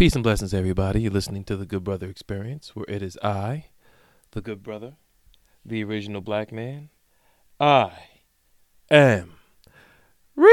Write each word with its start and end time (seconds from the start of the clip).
Peace 0.00 0.14
and 0.14 0.24
blessings, 0.24 0.54
everybody. 0.54 1.02
You're 1.02 1.12
listening 1.12 1.44
to 1.44 1.58
the 1.58 1.66
Good 1.66 1.84
Brother 1.84 2.08
Experience, 2.08 2.74
where 2.74 2.86
it 2.88 3.02
is 3.02 3.18
I, 3.22 3.66
the 4.30 4.40
Good 4.40 4.62
Brother, 4.62 4.94
the 5.62 5.84
original 5.84 6.22
black 6.22 6.50
man. 6.50 6.88
I 7.60 7.92
am 8.90 9.34
Reek. 10.34 10.52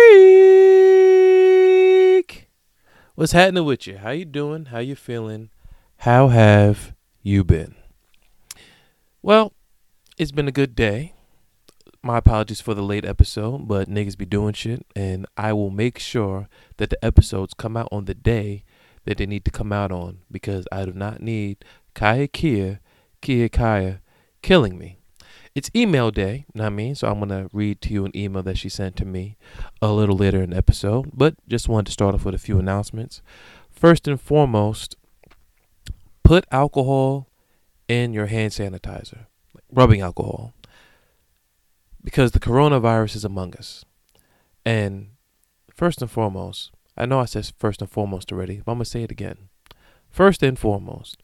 What's 3.15 3.31
happening 3.31 3.63
with 3.63 3.87
you? 3.87 3.99
How 3.99 4.09
you 4.09 4.25
doing? 4.25 4.65
How 4.65 4.79
you 4.79 4.97
feeling? 4.97 5.49
How 5.99 6.27
have 6.27 6.93
you 7.21 7.45
been? 7.45 7.75
Well, 9.21 9.53
it's 10.17 10.33
been 10.33 10.49
a 10.49 10.51
good 10.51 10.75
day. 10.75 11.13
My 12.03 12.17
apologies 12.17 12.59
for 12.59 12.73
the 12.73 12.83
late 12.83 13.05
episode, 13.05 13.65
but 13.65 13.87
niggas 13.89 14.17
be 14.17 14.25
doing 14.25 14.55
shit, 14.55 14.85
and 14.93 15.25
I 15.37 15.53
will 15.53 15.69
make 15.69 15.99
sure 15.99 16.49
that 16.75 16.89
the 16.89 17.01
episodes 17.01 17.53
come 17.53 17.77
out 17.77 17.87
on 17.93 18.03
the 18.03 18.13
day 18.13 18.65
that 19.07 19.17
they 19.17 19.25
need 19.25 19.45
to 19.45 19.51
come 19.51 19.71
out 19.71 19.91
on 19.91 20.19
because 20.29 20.67
I 20.71 20.83
do 20.83 20.91
not 20.91 21.21
need 21.21 21.63
Kaya 21.93 22.27
Kia, 22.27 22.81
Kia 23.21 23.47
Kaya 23.47 24.01
killing 24.41 24.77
me. 24.77 24.99
It's 25.55 25.71
email 25.73 26.11
day, 26.11 26.45
you 26.53 26.59
know 26.59 26.65
what 26.65 26.67
I 26.67 26.75
mean? 26.75 26.93
So 26.93 27.07
I'm 27.07 27.19
going 27.19 27.29
to 27.29 27.49
read 27.51 27.81
to 27.81 27.93
you 27.93 28.05
an 28.05 28.15
email 28.15 28.43
that 28.43 28.57
she 28.57 28.69
sent 28.69 28.95
to 28.97 29.05
me 29.05 29.37
a 29.81 29.91
little 29.91 30.15
later 30.15 30.43
in 30.43 30.51
the 30.51 30.57
episode, 30.57 31.09
but 31.13 31.35
just 31.47 31.69
wanted 31.69 31.85
to 31.87 31.91
start 31.93 32.13
off 32.13 32.25
with 32.25 32.35
a 32.35 32.37
few 32.37 32.59
announcements. 32.59 33.21
First 33.71 34.07
and 34.07 34.19
foremost, 34.19 34.97
put 36.23 36.45
alcohol 36.51 37.29
in 37.87 38.13
your 38.13 38.27
hand 38.27 38.51
sanitizer, 38.51 39.25
rubbing 39.71 40.01
alcohol, 40.01 40.53
because 42.03 42.33
the 42.33 42.39
coronavirus 42.39 43.15
is 43.15 43.25
among 43.25 43.55
us. 43.55 43.85
And 44.65 45.11
first 45.73 46.01
and 46.01 46.11
foremost, 46.11 46.71
I 46.97 47.05
know 47.05 47.19
I 47.19 47.25
said 47.25 47.51
first 47.57 47.81
and 47.81 47.89
foremost 47.89 48.31
already, 48.31 48.61
but 48.65 48.71
I'm 48.71 48.77
going 48.77 48.85
to 48.85 48.89
say 48.89 49.03
it 49.03 49.11
again. 49.11 49.49
First 50.09 50.41
and 50.41 50.57
foremost, 50.57 51.21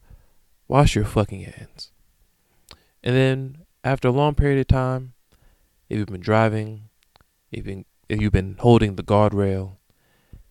wash 0.68 0.96
your 0.96 1.06
fucking 1.06 1.42
hands. 1.42 1.92
And 3.04 3.16
then 3.16 3.58
after 3.84 4.08
a 4.08 4.12
long 4.12 4.36
period 4.36 4.60
of 4.60 4.68
time, 4.68 5.14
if 5.90 5.98
you've 5.98 6.08
been 6.08 6.22
driving, 6.22 6.90
if, 7.52 7.66
been, 7.66 7.86
if 8.08 8.22
you've 8.22 8.32
been 8.32 8.58
holding 8.60 8.96
the 8.96 9.04
guardrail, 9.04 9.78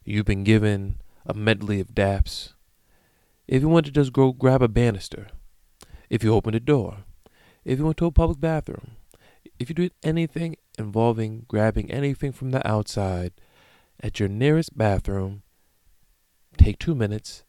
you've 0.04 0.26
been 0.26 0.44
given 0.44 1.00
a 1.24 1.34
medley 1.34 1.80
of 1.80 1.94
daps, 1.94 2.52
if 3.46 3.62
you 3.62 3.68
want 3.68 3.86
to 3.86 3.92
just 3.92 4.12
go 4.12 4.32
grab 4.32 4.62
a 4.62 4.68
banister, 4.68 5.28
if 6.10 6.22
you 6.24 6.34
open 6.34 6.54
a 6.54 6.60
door, 6.60 6.98
if 7.64 7.78
you 7.78 7.84
went 7.84 7.96
to 7.98 8.06
a 8.06 8.10
public 8.10 8.40
bathroom, 8.40 8.92
if 9.58 9.68
you 9.68 9.74
did 9.74 9.92
anything 10.02 10.56
involving 10.78 11.44
grabbing 11.48 11.90
anything 11.90 12.32
from 12.32 12.50
the 12.50 12.66
outside, 12.68 13.32
at 14.02 14.18
your 14.18 14.28
nearest 14.28 14.76
bathroom, 14.76 15.42
take 16.56 16.78
two 16.78 16.94
minutes, 16.94 17.44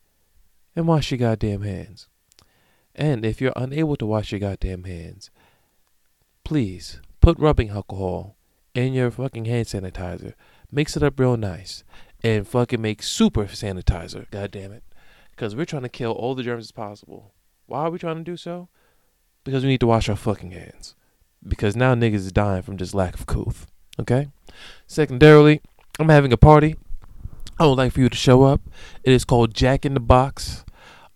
and 0.75 0.87
wash 0.87 1.11
your 1.11 1.17
goddamn 1.17 1.61
hands. 1.61 2.07
And 2.95 3.25
if 3.25 3.41
you're 3.41 3.53
unable 3.55 3.95
to 3.97 4.05
wash 4.05 4.31
your 4.31 4.39
goddamn 4.39 4.83
hands, 4.83 5.31
please 6.43 7.01
put 7.21 7.39
rubbing 7.39 7.69
alcohol 7.69 8.35
in 8.73 8.93
your 8.93 9.11
fucking 9.11 9.45
hand 9.45 9.67
sanitizer. 9.67 10.33
Mix 10.71 10.95
it 10.97 11.03
up 11.03 11.19
real 11.19 11.37
nice. 11.37 11.83
And 12.23 12.47
fucking 12.47 12.81
make 12.81 13.03
super 13.03 13.45
sanitizer. 13.45 14.29
God 14.31 14.51
damn 14.51 14.71
it. 14.71 14.83
Because 15.31 15.55
we're 15.55 15.65
trying 15.65 15.81
to 15.83 15.89
kill 15.89 16.11
all 16.11 16.35
the 16.35 16.43
germs 16.43 16.65
as 16.65 16.71
possible. 16.71 17.33
Why 17.65 17.81
are 17.81 17.89
we 17.89 17.99
trying 17.99 18.17
to 18.17 18.23
do 18.23 18.37
so? 18.37 18.69
Because 19.43 19.63
we 19.63 19.69
need 19.69 19.81
to 19.81 19.87
wash 19.87 20.07
our 20.07 20.15
fucking 20.15 20.51
hands. 20.51 20.95
Because 21.45 21.75
now 21.75 21.95
niggas 21.95 22.15
is 22.15 22.31
dying 22.31 22.61
from 22.61 22.77
just 22.77 22.93
lack 22.93 23.15
of 23.15 23.25
couth. 23.25 23.67
Okay? 23.99 24.29
Secondarily, 24.87 25.61
I'm 25.99 26.09
having 26.09 26.33
a 26.33 26.37
party. 26.37 26.75
I 27.59 27.67
would 27.67 27.77
like 27.77 27.93
for 27.93 27.99
you 27.99 28.09
to 28.09 28.17
show 28.17 28.41
up. 28.41 28.61
It 29.03 29.13
is 29.13 29.25
called 29.25 29.53
Jack 29.53 29.85
in 29.85 29.93
the 29.93 29.99
Box. 29.99 30.65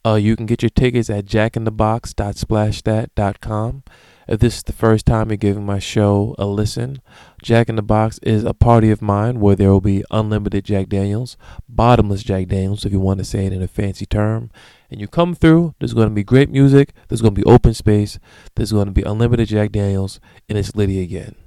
Uh, 0.06 0.14
you 0.16 0.36
can 0.36 0.46
get 0.46 0.62
your 0.62 0.70
tickets 0.70 1.10
at 1.10 1.26
jackinthebocks.splashthat.com. 1.26 3.84
If 4.28 4.40
this 4.40 4.58
is 4.58 4.64
the 4.64 4.74
first 4.74 5.08
time 5.08 5.32
you're 5.32 5.38
giving 5.38 5.66
my 5.66 5.80
show 5.80 6.36
a 6.38 6.46
listen, 6.46 7.02
Jack 7.42 7.70
in 7.70 7.76
the 7.76 7.82
Box 7.82 8.20
is 8.22 8.44
a 8.44 8.54
party 8.54 8.92
of 8.92 9.02
mine 9.02 9.40
where 9.40 9.56
there 9.56 9.72
will 9.72 9.82
be 9.82 10.04
unlimited 10.12 10.66
Jack 10.66 10.90
Daniels, 10.90 11.38
bottomless 11.68 12.22
Jack 12.22 12.48
Daniels, 12.48 12.86
if 12.86 12.92
you 12.92 13.00
want 13.00 13.18
to 13.18 13.26
say 13.26 13.48
it 13.48 13.54
in 13.54 13.64
a 13.64 13.68
fancy 13.68 14.06
term. 14.06 14.52
And 14.92 15.02
you 15.02 15.08
come 15.08 15.34
through, 15.34 15.74
there's 15.80 15.96
going 15.96 16.10
to 16.10 16.14
be 16.14 16.24
great 16.24 16.52
music, 16.52 16.94
there's 17.08 17.22
going 17.22 17.34
to 17.34 17.42
be 17.42 17.50
open 17.50 17.74
space, 17.74 18.20
there's 18.54 18.74
going 18.74 18.86
to 18.86 18.92
be 18.92 19.02
unlimited 19.02 19.48
Jack 19.48 19.72
Daniels, 19.72 20.20
and 20.48 20.56
it's 20.56 20.76
Liddy 20.76 21.02
again. 21.02 21.47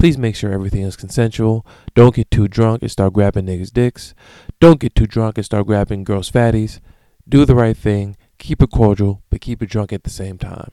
Please 0.00 0.16
make 0.16 0.34
sure 0.34 0.50
everything 0.50 0.80
is 0.80 0.96
consensual. 0.96 1.66
Don't 1.94 2.14
get 2.14 2.30
too 2.30 2.48
drunk 2.48 2.80
and 2.80 2.90
start 2.90 3.12
grabbing 3.12 3.44
niggas' 3.44 3.70
dicks. 3.70 4.14
Don't 4.58 4.80
get 4.80 4.94
too 4.94 5.06
drunk 5.06 5.36
and 5.36 5.44
start 5.44 5.66
grabbing 5.66 6.04
girls' 6.04 6.30
fatties. 6.30 6.80
Do 7.28 7.44
the 7.44 7.54
right 7.54 7.76
thing. 7.76 8.16
Keep 8.38 8.62
it 8.62 8.70
cordial, 8.70 9.22
but 9.28 9.42
keep 9.42 9.62
it 9.62 9.68
drunk 9.68 9.92
at 9.92 10.04
the 10.04 10.08
same 10.08 10.38
time. 10.38 10.70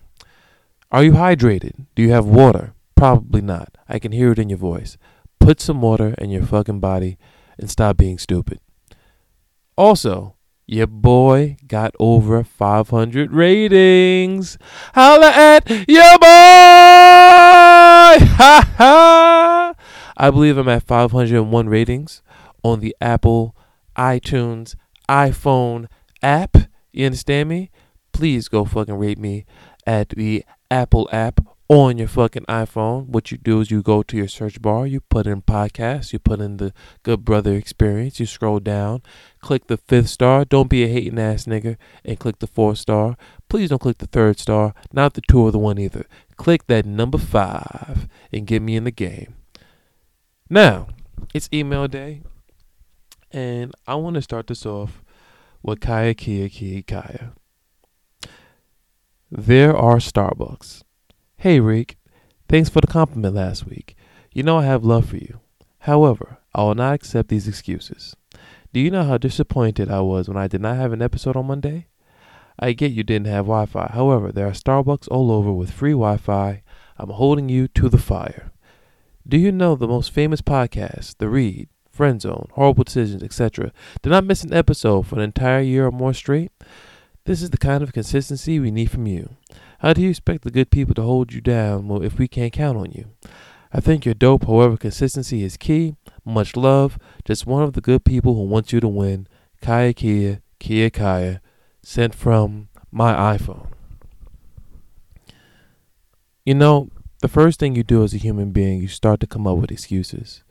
Are 0.94 1.04
you 1.04 1.12
hydrated? 1.12 1.88
Do 1.94 2.04
you 2.04 2.12
have 2.12 2.26
water? 2.26 2.74
Probably 2.96 3.42
not. 3.42 3.78
I 3.90 4.00
can 4.00 4.14
hear 4.14 4.32
it 4.32 4.40
in 4.40 4.48
your 4.48 4.60
voice. 4.60 4.98
Put 5.42 5.60
some 5.60 5.82
water 5.82 6.16
in 6.18 6.30
your 6.30 6.46
fucking 6.46 6.80
body 6.80 7.18
and 7.60 7.70
stop 7.70 7.98
being 7.98 8.18
stupid. 8.18 8.62
Also, 9.76 10.38
your 10.66 10.88
boy 10.88 11.58
got 11.68 11.94
over 12.00 12.46
500 12.46 13.34
ratings. 13.34 14.58
Holla 14.94 15.32
at 15.32 15.70
your 15.90 16.18
boy! 16.18 16.37
Ha 18.08 18.74
ha! 18.78 19.76
I 20.16 20.32
believe 20.32 20.58
I'm 20.58 20.70
at 20.70 20.84
501 20.84 21.68
ratings 21.68 22.22
on 22.64 22.80
the 22.80 22.96
Apple 23.02 23.54
iTunes 23.98 24.76
iPhone 25.10 25.88
app. 26.24 26.56
You 26.94 27.06
understand 27.06 27.50
me? 27.50 27.70
Please 28.14 28.48
go 28.48 28.64
fucking 28.64 28.96
rate 28.96 29.20
me 29.20 29.46
at 29.86 30.10
the 30.10 30.46
Apple 30.72 31.10
app 31.12 31.42
on 31.70 31.98
your 31.98 32.08
fucking 32.08 32.46
iPhone, 32.46 33.08
what 33.08 33.30
you 33.30 33.38
do 33.38 33.60
is 33.60 33.70
you 33.70 33.82
go 33.82 34.02
to 34.02 34.16
your 34.16 34.28
search 34.30 34.62
bar, 34.62 34.88
you 34.88 35.02
put 35.02 35.28
in 35.28 35.42
podcast, 35.42 36.14
you 36.14 36.20
put 36.20 36.40
in 36.40 36.58
the 36.58 36.74
Good 37.04 37.26
Brother 37.26 37.56
Experience, 37.56 38.22
you 38.22 38.26
scroll 38.26 38.60
down, 38.60 39.02
click 39.42 39.68
the 39.68 39.76
fifth 39.76 40.10
star. 40.10 40.46
Don't 40.46 40.70
be 40.70 40.84
a 40.84 40.88
hating 40.88 41.20
ass 41.20 41.44
nigga 41.44 41.76
and 42.06 42.20
click 42.20 42.40
the 42.40 42.48
fourth 42.48 42.78
star. 42.78 43.18
Please 43.50 43.70
don't 43.70 43.80
click 43.80 44.00
the 44.00 44.08
third 44.08 44.40
star, 44.40 44.74
not 44.92 45.14
the 45.14 45.22
two 45.22 45.40
or 45.40 45.52
the 45.52 45.60
one 45.60 45.80
either. 45.80 46.06
Click 46.36 46.68
that 46.68 46.86
number 46.86 47.18
five 47.18 48.08
and 48.32 48.46
get 48.46 48.62
me 48.62 48.76
in 48.76 48.84
the 48.84 48.92
game. 48.92 49.36
Now, 50.50 50.88
it's 51.34 51.50
email 51.54 51.88
day, 51.88 52.22
and 53.32 53.74
I 53.88 53.96
want 53.96 54.16
to 54.16 54.22
start 54.22 54.48
this 54.48 54.66
off 54.66 55.02
with 55.64 55.82
Kaya 55.82 56.14
Kia 56.14 56.50
Kia 56.50 56.82
Kaya. 56.82 57.34
There 59.30 59.76
are 59.76 59.98
Starbucks 59.98 60.84
Hey, 61.40 61.60
Rick. 61.60 61.98
Thanks 62.50 62.70
for 62.70 62.82
the 62.82 62.88
compliment 62.88 63.36
last 63.36 63.68
week. 63.68 63.96
You 64.34 64.42
know 64.42 64.58
I 64.58 64.64
have 64.66 64.84
love 64.84 65.10
for 65.10 65.18
you. 65.18 65.40
However, 65.80 66.40
I 66.56 66.64
will 66.64 66.76
not 66.76 66.96
accept 66.96 67.30
these 67.30 67.48
excuses. 67.48 68.16
Do 68.74 68.80
you 68.80 68.90
know 68.90 69.04
how 69.04 69.18
disappointed 69.18 69.92
I 69.92 70.02
was 70.02 70.28
when 70.28 70.38
I 70.38 70.48
did 70.48 70.62
not 70.62 70.78
have 70.78 70.94
an 70.94 71.02
episode 71.02 71.36
on 71.36 71.46
Monday? 71.46 71.88
I 72.60 72.74
get 72.74 72.92
you 72.92 73.04
didn't 73.04 73.28
have 73.28 73.46
Wi 73.46 73.66
Fi. 73.68 73.92
However, 73.94 74.32
there 74.32 74.48
are 74.48 74.52
Starbucks 74.52 75.08
all 75.10 75.32
over 75.32 75.52
with 75.52 75.72
free 75.72 75.92
Wi 75.92 76.18
Fi. 76.18 76.64
I'm 76.98 77.10
holding 77.10 77.50
you 77.50 77.68
to 77.70 77.90
the 77.90 77.98
fire. 77.98 78.52
Do 79.28 79.38
you 79.38 79.52
know 79.52 79.76
the 79.76 79.88
most 79.88 80.12
famous 80.12 80.42
podcasts, 80.42 81.16
The 81.18 81.30
Read, 81.30 81.70
Friend 81.92 82.22
Zone, 82.22 82.48
Horrible 82.54 82.86
Decisions, 82.86 83.22
etc., 83.22 83.72
did 84.02 84.10
not 84.10 84.24
miss 84.24 84.44
an 84.44 84.54
episode 84.54 85.06
for 85.06 85.16
an 85.16 85.22
entire 85.22 85.62
year 85.62 85.86
or 85.86 85.92
more 85.92 86.14
straight? 86.14 86.52
This 87.26 87.42
is 87.42 87.50
the 87.50 87.58
kind 87.58 87.84
of 87.84 87.92
consistency 87.92 88.60
we 88.60 88.72
need 88.72 88.90
from 88.90 89.06
you. 89.06 89.36
How 89.80 89.94
do 89.94 90.02
you 90.02 90.10
expect 90.10 90.44
the 90.44 90.50
good 90.50 90.72
people 90.72 90.96
to 90.96 91.02
hold 91.02 91.34
you 91.34 91.42
down 91.42 91.92
if 92.04 92.18
we 92.18 92.28
can't 92.28 92.54
count 92.54 92.78
on 92.78 92.92
you? 92.92 93.08
I 93.74 93.82
think 93.82 94.06
you're 94.06 94.14
dope, 94.14 94.46
however, 94.46 94.78
consistency 94.78 95.44
is 95.44 95.58
key. 95.58 95.96
Much 96.24 96.56
love. 96.56 96.98
Just 97.26 97.46
one 97.46 97.64
of 97.64 97.74
the 97.74 97.82
good 97.82 98.06
people 98.06 98.34
who 98.34 98.44
wants 98.46 98.72
you 98.72 98.80
to 98.80 98.88
win. 98.88 99.28
Kaya 99.62 99.94
Kia, 99.94 100.42
Kia 100.60 100.90
Kaya, 100.90 101.42
sent 101.88 102.14
from 102.14 102.68
my 102.92 103.14
iPhone. 103.38 103.70
You 106.46 106.54
know, 106.54 106.90
the 107.22 107.30
first 107.30 107.62
thing 107.62 107.78
you 107.78 107.84
do 107.84 108.04
as 108.04 108.14
a 108.14 108.18
human 108.18 108.52
being, 108.52 108.82
you 108.82 108.90
start 108.90 109.22
to 109.22 109.28
come 109.28 109.48
up 109.48 109.58
with 109.58 109.72
excuses. 109.72 110.44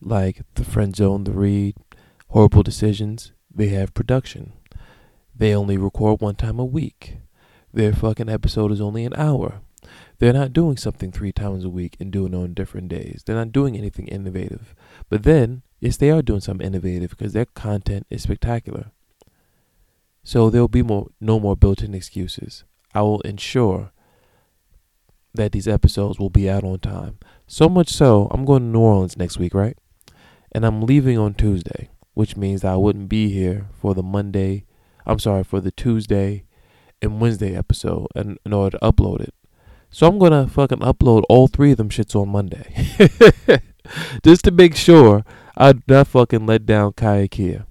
Like 0.00 0.42
the 0.56 0.64
friend 0.64 0.94
zone, 0.96 1.22
the 1.22 1.30
read, 1.30 1.76
horrible 2.30 2.64
decisions. 2.64 3.30
They 3.48 3.68
have 3.68 3.94
production. 3.94 4.54
They 5.36 5.54
only 5.54 5.76
record 5.76 6.20
one 6.20 6.34
time 6.34 6.58
a 6.58 6.64
week. 6.64 7.18
Their 7.72 7.92
fucking 7.92 8.28
episode 8.28 8.72
is 8.72 8.80
only 8.80 9.04
an 9.04 9.14
hour. 9.16 9.60
They're 10.18 10.32
not 10.32 10.52
doing 10.52 10.76
something 10.76 11.12
three 11.12 11.32
times 11.32 11.64
a 11.64 11.70
week 11.70 11.96
and 12.00 12.10
doing 12.10 12.34
it 12.34 12.36
on 12.36 12.54
different 12.54 12.88
days. 12.88 13.22
They're 13.24 13.36
not 13.36 13.52
doing 13.52 13.76
anything 13.76 14.08
innovative. 14.08 14.74
But 15.08 15.22
then, 15.22 15.62
yes, 15.78 15.96
they 15.96 16.10
are 16.10 16.22
doing 16.22 16.40
something 16.40 16.66
innovative 16.66 17.10
because 17.10 17.34
their 17.34 17.46
content 17.46 18.08
is 18.10 18.24
spectacular. 18.24 18.90
So 20.24 20.50
there 20.50 20.60
will 20.60 20.68
be 20.68 20.82
more, 20.82 21.08
no 21.20 21.40
more 21.40 21.56
built-in 21.56 21.94
excuses. 21.94 22.64
I 22.94 23.02
will 23.02 23.20
ensure 23.22 23.92
that 25.34 25.52
these 25.52 25.66
episodes 25.66 26.18
will 26.18 26.30
be 26.30 26.48
out 26.48 26.64
on 26.64 26.78
time. 26.78 27.18
So 27.46 27.68
much 27.68 27.88
so, 27.88 28.28
I'm 28.30 28.44
going 28.44 28.62
to 28.62 28.68
New 28.68 28.80
Orleans 28.80 29.16
next 29.16 29.38
week, 29.38 29.54
right? 29.54 29.76
And 30.52 30.64
I'm 30.64 30.82
leaving 30.82 31.18
on 31.18 31.34
Tuesday, 31.34 31.88
which 32.14 32.36
means 32.36 32.64
I 32.64 32.76
wouldn't 32.76 33.08
be 33.08 33.30
here 33.30 33.68
for 33.80 33.94
the 33.94 34.02
Monday 34.02 34.66
I'm 35.06 35.18
sorry, 35.18 35.44
for 35.44 35.60
the 35.60 35.70
Tuesday 35.70 36.44
and 37.00 37.20
Wednesday 37.20 37.56
episode 37.56 38.08
in, 38.14 38.38
in 38.44 38.52
order 38.52 38.78
to 38.78 38.84
upload 38.84 39.20
it. 39.20 39.34
So 39.90 40.06
I'm 40.06 40.18
gonna 40.18 40.48
fucking 40.48 40.78
upload 40.78 41.24
all 41.28 41.48
three 41.48 41.72
of 41.72 41.76
them 41.76 41.90
shits 41.90 42.14
on 42.14 42.28
Monday. 42.28 42.72
Just 44.24 44.44
to 44.44 44.50
make 44.50 44.74
sure 44.76 45.24
I 45.56 45.72
do 45.72 45.82
not 45.88 46.06
fucking 46.06 46.46
let 46.46 46.64
down 46.64 46.92
Kaya 46.92 47.28
Kia. 47.28 47.66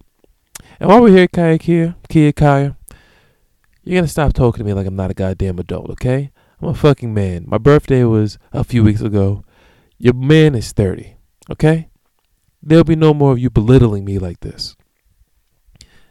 And 0.82 0.90
while 0.90 1.00
we're 1.00 1.16
here, 1.16 1.28
Kaya 1.28 1.60
Kia, 1.60 1.96
Kia 2.10 2.32
Kaya, 2.32 2.76
you're 3.84 4.00
gonna 4.00 4.08
stop 4.08 4.34
talking 4.34 4.64
to 4.64 4.64
me 4.64 4.74
like 4.74 4.88
I'm 4.88 4.96
not 4.96 5.12
a 5.12 5.14
goddamn 5.14 5.60
adult, 5.60 5.92
okay? 5.92 6.32
I'm 6.60 6.70
a 6.70 6.74
fucking 6.74 7.14
man. 7.14 7.44
My 7.46 7.60
birthday 7.60 8.04
was 8.04 8.40
a 8.52 8.64
few 8.64 8.84
weeks 8.84 9.02
ago. 9.02 9.46
Your 10.00 10.16
man 10.16 10.56
is 10.56 10.72
30, 10.72 11.18
okay? 11.52 11.90
There'll 12.64 12.84
be 12.84 12.96
no 12.96 13.14
more 13.14 13.34
of 13.34 13.38
you 13.38 13.52
belittling 13.52 14.06
me 14.06 14.18
like 14.18 14.40
this. 14.40 14.76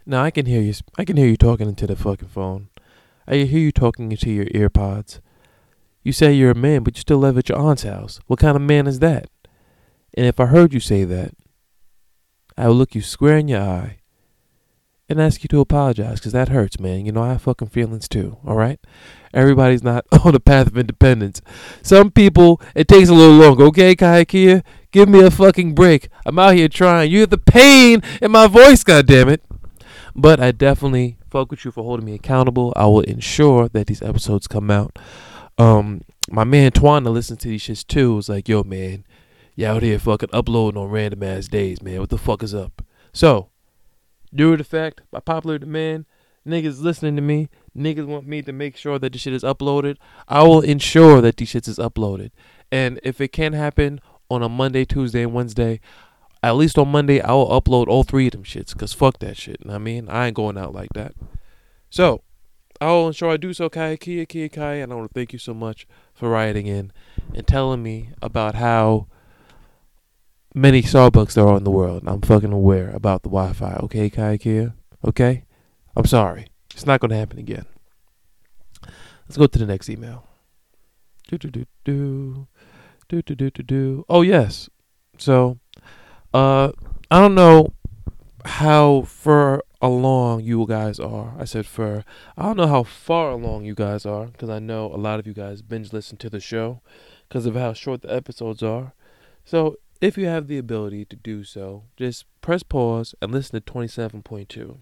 Now 0.05 0.23
I 0.23 0.31
can 0.31 0.45
hear 0.45 0.61
you. 0.61 0.73
I 0.97 1.03
can 1.03 1.17
hear 1.17 1.27
you 1.27 1.35
talking 1.35 1.67
into 1.67 1.85
the 1.85 1.97
fucking 1.97 2.29
phone. 2.29 2.69
I 3.27 3.39
hear 3.39 3.59
you 3.59 3.73
talking 3.73 4.09
into 4.09 4.31
your 4.31 4.45
earpods. 4.45 5.19
You 6.01 6.13
say 6.13 6.31
you're 6.31 6.51
a 6.51 6.55
man, 6.55 6.83
but 6.83 6.95
you 6.95 7.01
still 7.01 7.17
live 7.17 7.37
at 7.37 7.49
your 7.49 7.59
aunt's 7.59 7.83
house. 7.83 8.21
What 8.27 8.39
kind 8.39 8.55
of 8.55 8.61
man 8.61 8.87
is 8.87 8.99
that? 8.99 9.29
And 10.13 10.25
if 10.25 10.39
I 10.39 10.45
heard 10.45 10.73
you 10.73 10.79
say 10.79 11.03
that, 11.03 11.33
I 12.57 12.69
will 12.69 12.75
look 12.75 12.95
you 12.95 13.01
square 13.01 13.37
in 13.37 13.49
your 13.49 13.59
eye 13.59 13.97
and 15.11 15.21
ask 15.21 15.43
you 15.43 15.47
to 15.49 15.59
apologize 15.59 16.19
because 16.19 16.31
that 16.33 16.49
hurts, 16.49 16.79
man. 16.79 17.05
You 17.05 17.11
know, 17.11 17.23
I 17.23 17.33
have 17.33 17.41
fucking 17.43 17.69
feelings 17.69 18.07
too, 18.07 18.37
all 18.45 18.55
right? 18.55 18.79
Everybody's 19.33 19.83
not 19.83 20.05
on 20.25 20.33
the 20.33 20.39
path 20.39 20.67
of 20.67 20.77
independence. 20.77 21.41
Some 21.81 22.11
people, 22.11 22.61
it 22.75 22.87
takes 22.87 23.09
a 23.09 23.13
little 23.13 23.35
longer, 23.35 23.65
okay, 23.65 23.95
Kayakia? 23.95 24.63
Give 24.91 25.07
me 25.07 25.23
a 25.23 25.31
fucking 25.31 25.73
break. 25.75 26.09
I'm 26.25 26.37
out 26.39 26.55
here 26.55 26.67
trying. 26.67 27.11
You 27.11 27.21
have 27.21 27.29
the 27.29 27.37
pain 27.37 28.01
in 28.21 28.31
my 28.31 28.47
voice, 28.47 28.83
goddammit. 28.83 29.39
But 30.15 30.39
I 30.41 30.51
definitely 30.51 31.17
fuck 31.29 31.51
with 31.51 31.63
you 31.63 31.71
for 31.71 31.83
holding 31.83 32.05
me 32.05 32.13
accountable. 32.13 32.73
I 32.75 32.85
will 32.85 33.01
ensure 33.01 33.69
that 33.69 33.87
these 33.87 34.01
episodes 34.01 34.47
come 34.47 34.69
out. 34.69 34.99
Um, 35.57 36.01
my 36.29 36.43
man 36.43 36.71
Twana 36.71 37.11
listens 37.11 37.39
to 37.39 37.47
these 37.47 37.63
shits 37.63 37.87
too. 37.87 38.15
Was 38.15 38.27
like, 38.27 38.49
yo, 38.49 38.63
man, 38.63 39.05
you 39.55 39.65
out 39.65 39.83
here 39.83 39.99
fucking 39.99 40.29
uploading 40.33 40.81
on 40.81 40.89
random 40.89 41.23
ass 41.23 41.47
days, 41.47 41.81
man. 41.81 41.99
What 41.99 42.09
the 42.09 42.17
fuck 42.17 42.43
is 42.43 42.53
up? 42.53 42.83
So, 43.13 43.50
due 44.33 44.51
to 44.51 44.57
the 44.57 44.63
fact, 44.63 45.01
by 45.11 45.19
popular 45.19 45.57
demand, 45.57 46.05
niggas 46.47 46.81
listening 46.81 47.15
to 47.15 47.21
me, 47.21 47.49
niggas 47.77 48.05
want 48.05 48.27
me 48.27 48.41
to 48.41 48.51
make 48.51 48.77
sure 48.77 48.99
that 48.99 49.13
the 49.13 49.19
shit 49.19 49.33
is 49.33 49.43
uploaded. 49.43 49.97
I 50.27 50.43
will 50.43 50.61
ensure 50.61 51.21
that 51.21 51.37
these 51.37 51.53
shits 51.53 51.67
is 51.67 51.77
uploaded. 51.77 52.31
And 52.71 52.99
if 53.03 53.19
it 53.21 53.29
can't 53.29 53.55
happen 53.55 53.99
on 54.29 54.41
a 54.41 54.49
Monday, 54.49 54.85
Tuesday, 54.85 55.23
and 55.23 55.33
Wednesday, 55.33 55.79
at 56.43 56.55
least 56.55 56.77
on 56.77 56.89
Monday, 56.89 57.21
I 57.21 57.33
will 57.33 57.49
upload 57.49 57.87
all 57.87 58.03
three 58.03 58.27
of 58.27 58.31
them 58.31 58.43
shits. 58.43 58.75
Cause 58.75 58.93
fuck 58.93 59.19
that 59.19 59.37
shit. 59.37 59.57
I 59.69 59.77
mean, 59.77 60.09
I 60.09 60.27
ain't 60.27 60.35
going 60.35 60.57
out 60.57 60.73
like 60.73 60.89
that. 60.95 61.13
So, 61.89 62.23
I 62.79 62.87
will 62.87 63.07
ensure 63.07 63.29
I 63.29 63.37
do 63.37 63.53
so, 63.53 63.69
Kai 63.69 63.95
Kia 63.97 64.25
Kia 64.25 64.49
Kai, 64.49 64.75
and 64.75 64.91
I 64.91 64.95
want 64.95 65.11
to 65.11 65.13
thank 65.13 65.33
you 65.33 65.39
so 65.39 65.53
much 65.53 65.85
for 66.15 66.29
writing 66.29 66.65
in 66.65 66.91
and 67.35 67.45
telling 67.45 67.83
me 67.83 68.09
about 68.23 68.55
how 68.55 69.05
many 70.53 70.81
Starbucks 70.81 71.33
there 71.33 71.47
are 71.47 71.57
in 71.57 71.63
the 71.63 71.71
world. 71.71 72.03
I'm 72.05 72.21
fucking 72.21 72.51
aware 72.51 72.89
about 72.91 73.23
the 73.23 73.29
Wi 73.29 73.53
Fi, 73.53 73.75
okay, 73.83 74.09
Kaikia? 74.09 74.73
Okay? 75.05 75.45
I'm 75.95 76.05
sorry. 76.05 76.47
It's 76.73 76.85
not 76.85 76.99
going 76.99 77.11
to 77.11 77.17
happen 77.17 77.39
again. 77.39 77.65
Let's 79.27 79.37
go 79.37 79.47
to 79.47 79.59
the 79.59 79.65
next 79.65 79.89
email. 79.89 80.27
Do, 81.27 81.37
do, 81.37 81.49
do, 81.49 81.65
do. 81.83 82.47
Do, 83.07 83.21
do, 83.21 83.35
do, 83.35 83.49
do, 83.49 83.63
do. 83.63 84.05
Oh, 84.07 84.21
yes. 84.21 84.69
So, 85.17 85.59
uh, 86.33 86.71
I 87.09 87.19
don't 87.19 87.35
know 87.35 87.73
how 88.45 89.03
far 89.03 89.63
along 89.81 90.41
you 90.41 90.65
guys 90.67 90.99
are. 90.99 91.33
I 91.37 91.45
said 91.45 91.65
for 91.65 92.03
I 92.37 92.43
don't 92.43 92.57
know 92.57 92.67
how 92.67 92.83
far 92.83 93.31
along 93.31 93.65
you 93.65 93.73
guys 93.75 94.05
are 94.05 94.27
because 94.27 94.49
I 94.49 94.59
know 94.59 94.85
a 94.85 94.97
lot 94.97 95.19
of 95.19 95.27
you 95.27 95.33
guys 95.33 95.61
binge 95.61 95.91
listen 95.91 96.17
to 96.17 96.29
the 96.29 96.39
show 96.39 96.81
because 97.27 97.45
of 97.45 97.55
how 97.55 97.73
short 97.73 98.01
the 98.01 98.13
episodes 98.13 98.61
are. 98.61 98.93
So 99.43 99.77
if 100.01 100.17
you 100.17 100.25
have 100.25 100.47
the 100.47 100.57
ability 100.57 101.05
to 101.05 101.15
do 101.15 101.43
so, 101.43 101.83
just 101.95 102.25
press 102.41 102.63
pause 102.63 103.13
and 103.21 103.31
listen 103.31 103.61
to 103.61 103.71
27.2. 103.71 104.79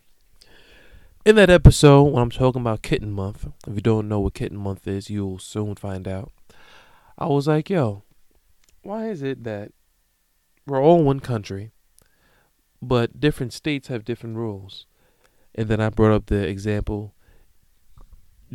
In 1.25 1.35
that 1.35 1.49
episode, 1.49 2.03
when 2.03 2.23
I'm 2.23 2.31
talking 2.31 2.61
about 2.61 2.81
Kitten 2.81 3.11
Month, 3.11 3.45
if 3.67 3.75
you 3.75 3.81
don't 3.81 4.07
know 4.07 4.21
what 4.21 4.33
Kitten 4.33 4.57
Month 4.57 4.87
is, 4.87 5.09
you'll 5.09 5.37
soon 5.37 5.75
find 5.75 6.07
out. 6.07 6.31
I 7.17 7.25
was 7.27 7.47
like, 7.47 7.69
yo, 7.69 8.03
why 8.81 9.09
is 9.09 9.21
it 9.21 9.43
that 9.43 9.73
we're 10.65 10.81
all 10.81 11.03
one 11.03 11.19
country, 11.19 11.71
but 12.81 13.19
different 13.19 13.51
states 13.51 13.89
have 13.89 14.05
different 14.05 14.37
rules? 14.37 14.85
And 15.53 15.67
then 15.67 15.81
I 15.81 15.89
brought 15.89 16.13
up 16.13 16.27
the 16.27 16.47
example 16.47 17.13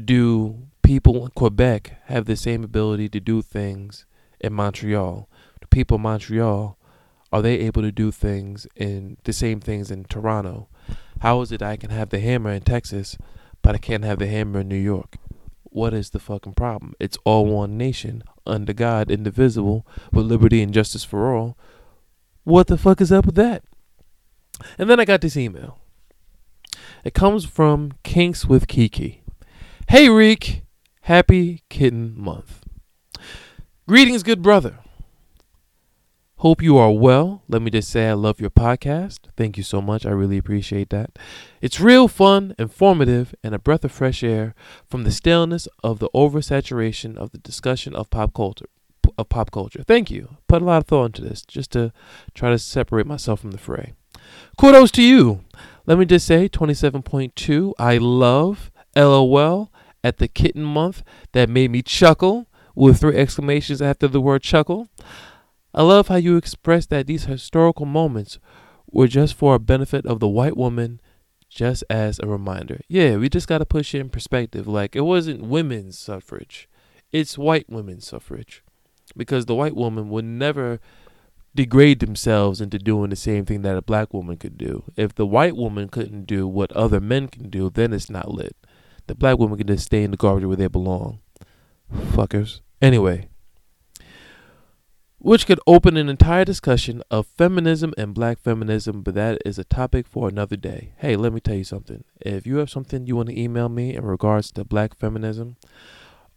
do 0.03 0.67
people 0.83 1.25
in 1.25 1.31
Quebec 1.33 1.99
have 2.07 2.25
the 2.25 2.37
same 2.37 2.65
ability 2.65 3.09
to 3.11 3.21
do 3.21 3.43
things 3.43 4.07
in 4.41 4.53
Montreal? 4.55 5.29
People 5.71 5.99
Montreal 5.99 6.79
are 7.35 7.43
they 7.43 7.59
able 7.59 7.83
to 7.83 7.91
do 7.91 8.13
things 8.13 8.69
in 8.77 9.17
the 9.25 9.33
same 9.33 9.59
things 9.59 9.91
in 9.91 10.05
Toronto? 10.05 10.69
How 11.21 11.41
is 11.41 11.51
it 11.51 11.63
I 11.63 11.77
can 11.77 11.91
have 11.91 12.11
the 12.11 12.21
hammer 12.21 12.53
in 12.53 12.63
Texas, 12.63 13.19
but 13.61 13.75
I 13.75 13.79
can't 13.79 14.05
have 14.05 14.21
the 14.21 14.29
hammer 14.29 14.61
in 14.61 14.69
New 14.69 14.77
York? 14.77 15.17
What 15.65 15.93
is 15.93 16.11
the 16.11 16.21
fucking 16.21 16.55
problem? 16.55 16.95
It's 17.01 17.19
all 17.25 17.47
one 17.47 17.77
nation, 17.77 18.23
under 18.47 18.73
God, 18.73 19.11
indivisible, 19.11 19.85
with 20.13 20.27
liberty 20.27 20.63
and 20.63 20.73
justice 20.73 21.03
for 21.03 21.35
all. 21.35 21.59
What 22.45 22.69
the 22.69 22.79
fuck 22.79 23.01
is 23.01 23.11
up 23.11 23.27
with 23.27 23.35
that? 23.35 23.65
And 24.79 24.89
then 24.89 25.01
I 25.01 25.05
got 25.05 25.21
this 25.21 25.37
email. 25.37 25.81
It 27.03 27.15
comes 27.15 27.45
from 27.45 27.95
Kinks 28.05 28.47
with 28.47 28.69
Kiki. 28.69 29.25
Hey, 29.89 30.09
Reek. 30.09 30.63
Happy 31.01 31.65
Kitten 31.69 32.15
Month. 32.17 32.61
Greetings, 33.89 34.23
good 34.23 34.41
brother. 34.41 34.79
Hope 36.45 36.61
you 36.61 36.77
are 36.77 36.91
well. 36.91 37.43
Let 37.49 37.63
me 37.63 37.71
just 37.71 37.89
say 37.89 38.07
I 38.07 38.13
love 38.13 38.39
your 38.39 38.51
podcast. 38.51 39.21
Thank 39.35 39.57
you 39.57 39.63
so 39.63 39.81
much. 39.81 40.05
I 40.05 40.11
really 40.11 40.37
appreciate 40.37 40.91
that. 40.91 41.19
It's 41.63 41.81
real 41.81 42.07
fun, 42.07 42.55
informative, 42.59 43.35
and 43.43 43.55
a 43.55 43.59
breath 43.59 43.83
of 43.83 43.93
fresh 43.93 44.23
air 44.23 44.55
from 44.87 45.05
the 45.05 45.11
staleness 45.11 45.69
of 45.83 46.01
the 46.01 46.11
oversaturation 46.11 47.17
of 47.17 47.31
the 47.31 47.39
discussion 47.39 47.95
of 47.95 48.11
pop 48.11 48.35
culture. 48.35 48.67
Of 49.17 49.31
pop 49.31 49.53
culture. 49.53 49.83
Thank 49.85 50.11
you. 50.11 50.37
Put 50.47 50.61
a 50.61 50.67
lot 50.67 50.83
of 50.83 50.87
thought 50.87 51.07
into 51.07 51.23
this 51.23 51.41
just 51.41 51.71
to 51.71 51.95
try 52.35 52.51
to 52.51 52.59
separate 52.59 53.07
myself 53.07 53.41
from 53.41 53.53
the 53.53 53.57
fray. 53.57 53.95
Kudos 54.59 54.91
to 54.91 55.03
you. 55.03 55.41
Let 55.87 55.97
me 55.97 56.05
just 56.05 56.27
say 56.27 56.51
27.2. 56.51 57.73
I 57.79 57.97
love 57.97 58.71
LOL 58.95 59.73
at 60.05 60.19
the 60.19 60.29
kitten 60.29 60.63
month 60.63 61.05
that 61.33 61.49
made 61.49 61.71
me 61.71 61.81
chuckle 61.81 62.49
with 62.75 63.01
three 63.01 63.17
exclamations 63.17 63.81
after 63.81 64.07
the 64.07 64.21
word 64.21 64.43
chuckle. 64.43 64.91
I 65.75 65.83
love 65.83 66.09
how 66.09 66.17
you 66.17 66.37
express 66.37 66.87
that 66.87 67.07
these 67.07 67.25
historical 67.25 67.85
moments 67.85 68.39
were 68.91 69.09
just 69.09 69.35
for 69.35 69.57
a 69.57 69.59
benefit 69.59 70.07
of 70.07 70.21
the 70.21 70.29
white 70.29 70.57
woman, 70.57 71.01
just 71.49 71.83
as 71.91 72.21
a 72.21 72.29
reminder. 72.29 72.81
Yeah, 72.89 73.17
we 73.17 73.29
just 73.29 73.49
got 73.49 73.59
to 73.59 73.67
push 73.67 73.95
it 73.95 74.01
in 74.01 74.09
perspective. 74.09 74.69
Like, 74.69 74.95
it 74.95 75.01
wasn't 75.01 75.43
women's 75.43 75.99
suffrage, 75.99 76.69
it's 77.11 77.37
white 77.37 77.69
women's 77.69 78.07
suffrage. 78.07 78.63
Because 79.17 79.47
the 79.47 79.55
white 79.55 79.77
woman 79.77 80.09
would 80.11 80.25
never 80.25 80.81
degrade 81.55 82.01
themselves 82.01 82.61
into 82.61 82.79
doing 82.79 83.11
the 83.11 83.17
same 83.17 83.45
thing 83.45 83.63
that 83.63 83.77
a 83.77 83.83
black 83.83 84.13
woman 84.13 84.37
could 84.37 84.59
do. 84.59 84.85
If 84.97 85.15
the 85.15 85.27
white 85.27 85.57
woman 85.57 85.89
couldn't 85.89 86.27
do 86.27 86.49
what 86.49 86.73
other 86.73 87.01
men 87.01 87.29
can 87.29 87.51
do, 87.51 87.71
then 87.71 87.93
it's 87.93 88.11
not 88.11 88.33
lit. 88.33 88.57
The 89.07 89.15
black 89.15 89.39
woman 89.39 89.59
can 89.59 89.67
just 89.67 89.87
stay 89.87 90.03
in 90.03 90.11
the 90.11 90.17
garbage 90.17 90.47
where 90.47 90.57
they 90.57 90.67
belong. 90.67 91.21
Fuckers. 91.93 92.61
Anyway, 92.81 93.29
which 95.25 95.47
could 95.47 95.59
open 95.67 95.97
an 95.97 96.11
entire 96.11 96.45
discussion 96.45 97.03
of 97.11 97.27
feminism 97.27 97.95
and 97.97 98.13
black 98.13 98.39
feminism, 98.39 99.01
but 99.01 99.15
that 99.15 99.41
is 99.47 99.59
a 99.59 99.65
topic 99.65 100.07
for 100.07 100.29
another 100.29 100.55
day. 100.55 100.93
Hey, 100.99 101.17
let 101.17 101.33
me 101.33 101.41
tell 101.41 101.55
you 101.55 101.65
something. 101.65 102.05
If 102.21 102.47
you 102.47 102.59
have 102.59 102.69
something 102.69 103.07
you 103.07 103.17
want 103.17 103.31
to 103.31 103.41
email 103.41 103.71
me 103.71 103.95
in 103.97 104.05
regards 104.05 104.53
to 104.53 104.65
black 104.65 104.95
feminism 104.95 105.57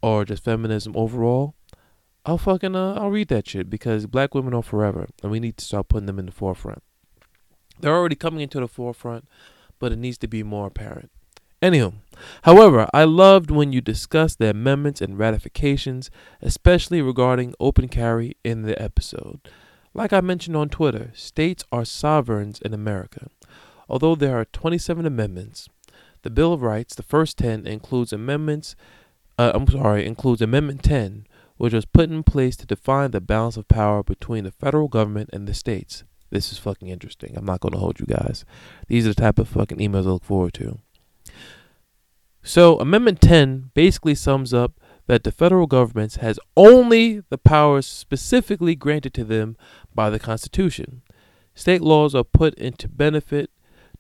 or 0.02 0.24
just 0.24 0.42
feminism 0.42 0.94
overall, 0.96 1.54
I'll 2.26 2.38
fucking 2.38 2.78
uh, 2.78 2.94
I'll 2.94 3.10
read 3.10 3.28
that 3.28 3.50
shit 3.50 3.70
because 3.70 4.06
black 4.06 4.34
women 4.34 4.54
are 4.54 4.64
forever, 4.64 5.08
and 5.22 5.34
we 5.34 5.42
need 5.42 5.58
to 5.58 5.66
start 5.66 5.90
putting 5.90 6.06
them 6.06 6.18
in 6.18 6.28
the 6.28 6.32
forefront. 6.32 6.82
They're 7.82 7.94
already 7.94 8.16
coming 8.16 8.40
into 8.40 8.62
the 8.62 8.70
forefront, 8.70 9.28
but 9.80 9.92
it 9.92 10.00
needs 10.00 10.18
to 10.20 10.30
be 10.30 10.44
more 10.44 10.68
apparent. 10.68 11.12
Anywho, 11.62 11.94
however, 12.44 12.88
I 12.94 13.04
loved 13.04 13.50
when 13.50 13.74
you 13.74 13.82
discussed 13.82 14.38
the 14.38 14.52
amendments 14.52 15.02
and 15.02 15.18
ratifications, 15.18 16.12
especially 16.42 17.02
regarding 17.02 17.56
open 17.60 17.88
carry 17.88 18.38
in 18.44 18.62
the 18.62 18.80
episode. 18.80 19.40
Like 19.94 20.14
I 20.14 20.22
mentioned 20.22 20.56
on 20.56 20.70
Twitter, 20.70 21.12
states 21.16 21.66
are 21.72 21.84
sovereigns 21.84 22.62
in 22.62 22.76
America. 22.76 23.28
Although 23.90 24.14
there 24.14 24.40
are 24.40 24.46
27 24.46 25.08
amendments, 25.08 25.68
the 26.22 26.30
Bill 26.30 26.54
of 26.54 26.62
Rights, 26.62 26.94
the 26.94 27.04
first 27.04 27.38
10, 27.40 27.66
includes 27.66 28.14
amendments. 28.14 28.76
Uh, 29.40 29.52
I'm 29.56 29.68
sorry, 29.68 30.06
includes 30.06 30.42
Amendment 30.42 30.84
10, 30.84 31.26
which 31.58 31.74
was 31.74 31.86
put 31.86 32.12
in 32.12 32.22
place 32.22 32.56
to 32.58 32.68
define 32.68 33.12
the 33.12 33.22
balance 33.22 33.58
of 33.58 33.68
power 33.68 34.04
between 34.04 34.44
the 34.44 34.52
federal 34.52 34.88
government 34.88 35.32
and 35.34 35.48
the 35.48 35.54
states. 35.54 36.04
This 36.30 36.52
is 36.52 36.58
fucking 36.58 36.90
interesting. 36.90 37.34
I'm 37.36 37.46
not 37.46 37.62
going 37.62 37.72
to 37.72 37.80
hold 37.80 38.00
you 38.00 38.06
guys. 38.06 38.46
These 38.88 39.06
are 39.06 39.10
the 39.10 39.22
type 39.22 39.40
of 39.40 39.48
fucking 39.48 39.78
emails 39.78 40.06
I 40.06 40.10
look 40.10 40.26
forward 40.26 40.54
to. 40.56 40.80
So, 42.48 42.80
Amendment 42.80 43.20
10 43.20 43.72
basically 43.74 44.16
sums 44.16 44.54
up 44.54 44.80
that 45.08 45.26
the 45.26 45.34
federal 45.34 45.68
government 45.68 46.16
has 46.16 46.40
only 46.56 47.22
the 47.30 47.38
powers 47.38 47.86
specifically 47.86 48.74
granted 48.74 49.14
to 49.16 49.26
them 49.26 49.58
by 49.94 50.10
the 50.10 50.18
Constitution. 50.18 51.02
State 51.56 51.82
laws 51.82 52.16
are 52.16 52.24
put 52.24 52.54
in 52.54 52.72
to 52.76 52.88
benefit 52.88 53.52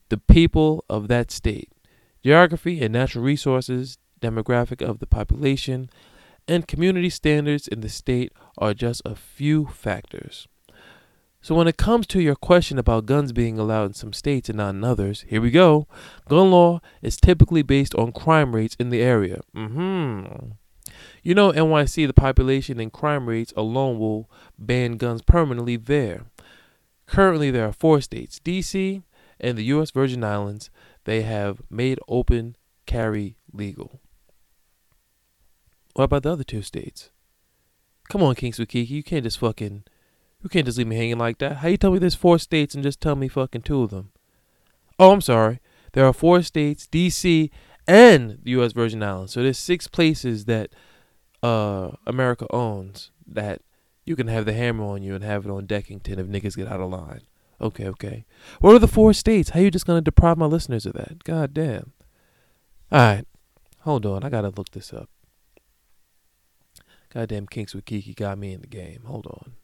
the 0.07 0.17
people 0.17 0.85
of 0.89 1.09
that 1.09 1.29
state. 1.29 1.73
Geography 2.23 2.81
and 2.81 2.93
natural 2.93 3.25
resources, 3.25 3.97
demographic 4.21 4.81
of 4.81 4.99
the 4.99 5.07
population, 5.07 5.89
and 6.47 6.69
community 6.69 7.09
standards 7.09 7.67
in 7.67 7.81
the 7.81 7.89
state 7.89 8.31
are 8.57 8.73
just 8.73 9.01
a 9.03 9.13
few 9.13 9.65
factors. 9.65 10.47
So, 11.47 11.55
when 11.55 11.69
it 11.69 11.77
comes 11.77 12.05
to 12.07 12.19
your 12.19 12.35
question 12.35 12.77
about 12.77 13.05
guns 13.05 13.31
being 13.31 13.57
allowed 13.57 13.85
in 13.85 13.93
some 13.93 14.11
states 14.11 14.49
and 14.49 14.57
not 14.57 14.75
in 14.75 14.83
others, 14.83 15.23
here 15.29 15.39
we 15.39 15.49
go. 15.49 15.87
Gun 16.27 16.51
law 16.51 16.81
is 17.01 17.15
typically 17.15 17.61
based 17.61 17.95
on 17.95 18.11
crime 18.11 18.53
rates 18.53 18.75
in 18.77 18.89
the 18.89 18.99
area. 19.01 19.39
Mm-hmm. 19.55 20.49
You 21.23 21.35
know, 21.35 21.53
NYC, 21.53 22.05
the 22.05 22.11
population 22.11 22.81
and 22.81 22.91
crime 22.91 23.29
rates 23.29 23.53
alone 23.55 23.97
will 23.97 24.29
ban 24.59 24.97
guns 24.97 25.21
permanently 25.21 25.77
there. 25.77 26.25
Currently, 27.05 27.49
there 27.49 27.65
are 27.65 27.71
four 27.71 28.01
states 28.01 28.41
DC 28.43 29.01
and 29.39 29.57
the 29.57 29.63
U.S. 29.71 29.91
Virgin 29.91 30.25
Islands. 30.25 30.69
They 31.05 31.21
have 31.21 31.61
made 31.69 31.97
open 32.09 32.57
carry 32.85 33.37
legal. 33.53 34.01
What 35.93 36.03
about 36.03 36.23
the 36.23 36.33
other 36.33 36.43
two 36.43 36.61
states? 36.61 37.09
Come 38.09 38.21
on, 38.21 38.35
Kinks 38.35 38.59
with 38.59 38.67
Kiki, 38.67 38.95
you 38.95 39.03
can't 39.03 39.23
just 39.23 39.39
fucking 39.39 39.85
you 40.47 40.49
can't 40.49 40.65
just 40.65 40.77
leave 40.77 40.87
me 40.87 40.95
hanging 40.95 41.17
like 41.17 41.39
that. 41.39 41.57
How 41.57 41.67
you 41.67 41.75
tell 41.75 41.91
me 41.91 41.99
there's 41.99 42.15
four 42.15 42.39
states 42.39 42.73
and 42.73 42.81
just 42.81 43.01
tell 43.01 43.17
me 43.17 43.27
fucking 43.27 43.63
two 43.63 43.83
of 43.83 43.89
them? 43.89 44.11
Oh, 44.97 45.11
I'm 45.11 45.19
sorry. 45.19 45.59
There 45.91 46.05
are 46.05 46.13
four 46.13 46.41
states, 46.41 46.87
DC 46.89 47.49
and 47.85 48.39
the 48.43 48.51
U.S. 48.51 48.71
Virgin 48.71 49.03
Islands. 49.03 49.33
So 49.33 49.43
there's 49.43 49.57
six 49.57 49.89
places 49.89 50.45
that 50.45 50.69
uh, 51.43 51.91
America 52.05 52.47
owns 52.49 53.11
that 53.27 53.61
you 54.05 54.15
can 54.15 54.27
have 54.27 54.45
the 54.45 54.53
hammer 54.53 54.85
on 54.85 55.03
you 55.03 55.15
and 55.15 55.23
have 55.25 55.45
it 55.45 55.51
on 55.51 55.67
Deckington 55.67 56.17
if 56.17 56.27
niggas 56.27 56.55
get 56.55 56.69
out 56.69 56.79
of 56.79 56.91
line. 56.91 57.23
Okay, 57.59 57.85
okay. 57.89 58.23
What 58.61 58.73
are 58.73 58.79
the 58.79 58.87
four 58.87 59.11
states? 59.11 59.49
How 59.49 59.59
you 59.59 59.69
just 59.69 59.85
gonna 59.85 59.99
deprive 59.99 60.37
my 60.37 60.45
listeners 60.45 60.85
of 60.85 60.93
that? 60.93 61.25
God 61.25 61.53
damn. 61.53 61.91
All 62.89 62.99
right, 62.99 63.25
hold 63.81 64.05
on. 64.05 64.23
I 64.23 64.29
gotta 64.29 64.53
look 64.55 64.71
this 64.71 64.93
up. 64.93 65.09
Goddamn 67.13 67.47
Kinks 67.47 67.75
with 67.75 67.83
Kiki 67.83 68.13
got 68.13 68.37
me 68.37 68.53
in 68.53 68.61
the 68.61 68.67
game. 68.67 69.01
Hold 69.05 69.25
on. 69.25 69.55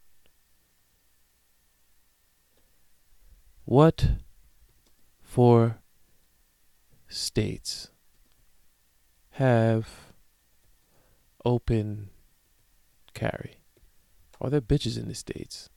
What 3.66 4.10
four 5.22 5.80
states 7.08 7.90
have 9.32 9.88
open 11.46 12.10
carry? 13.14 13.58
Are 14.42 14.50
there 14.50 14.62
bitches 14.62 14.98
in 14.98 15.08
the 15.08 15.16
states? 15.16 15.70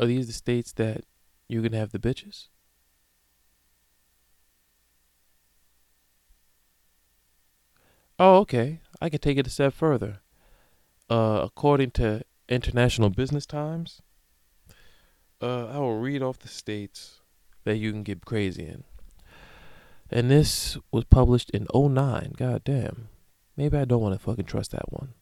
Are 0.00 0.06
these 0.06 0.26
the 0.26 0.32
states 0.32 0.72
that 0.72 1.04
you 1.48 1.62
can 1.62 1.72
have 1.72 1.92
the 1.92 2.00
bitches? 2.00 2.48
Oh, 8.18 8.38
okay. 8.38 8.80
I 9.00 9.08
can 9.08 9.20
take 9.20 9.38
it 9.38 9.46
a 9.46 9.50
step 9.50 9.74
further. 9.74 10.20
Uh, 11.08 11.40
according 11.44 11.92
to 11.92 12.22
International 12.48 13.10
Business 13.10 13.46
Times, 13.46 14.02
uh, 15.40 15.66
I 15.66 15.78
will 15.78 15.98
read 15.98 16.22
off 16.22 16.38
the 16.38 16.48
states 16.48 17.20
that 17.64 17.76
you 17.76 17.92
can 17.92 18.02
get 18.02 18.24
crazy 18.24 18.66
in. 18.66 18.84
And 20.10 20.30
this 20.30 20.76
was 20.92 21.04
published 21.04 21.50
in 21.50 21.66
09. 21.74 22.34
God 22.36 22.62
damn. 22.64 23.08
Maybe 23.56 23.76
I 23.76 23.84
don't 23.84 24.02
want 24.02 24.14
to 24.14 24.18
fucking 24.18 24.44
trust 24.44 24.72
that 24.72 24.92
one. 24.92 25.14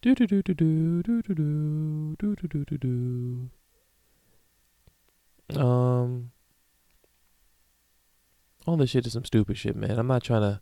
Do 0.00 0.14
do 0.14 0.26
do 0.26 0.42
do 0.42 0.54
do 0.54 1.02
do 1.02 1.22
do 1.22 1.34
do 1.34 2.16
do 2.18 2.36
do 2.36 2.48
do 2.48 2.64
do 2.64 2.78
do. 2.78 3.50
Um, 5.60 6.30
all 8.66 8.76
this 8.76 8.90
shit 8.90 9.06
is 9.06 9.12
some 9.12 9.24
stupid 9.24 9.58
shit, 9.58 9.76
man. 9.76 9.98
I'm 9.98 10.06
not 10.06 10.22
trying 10.22 10.42
to. 10.42 10.60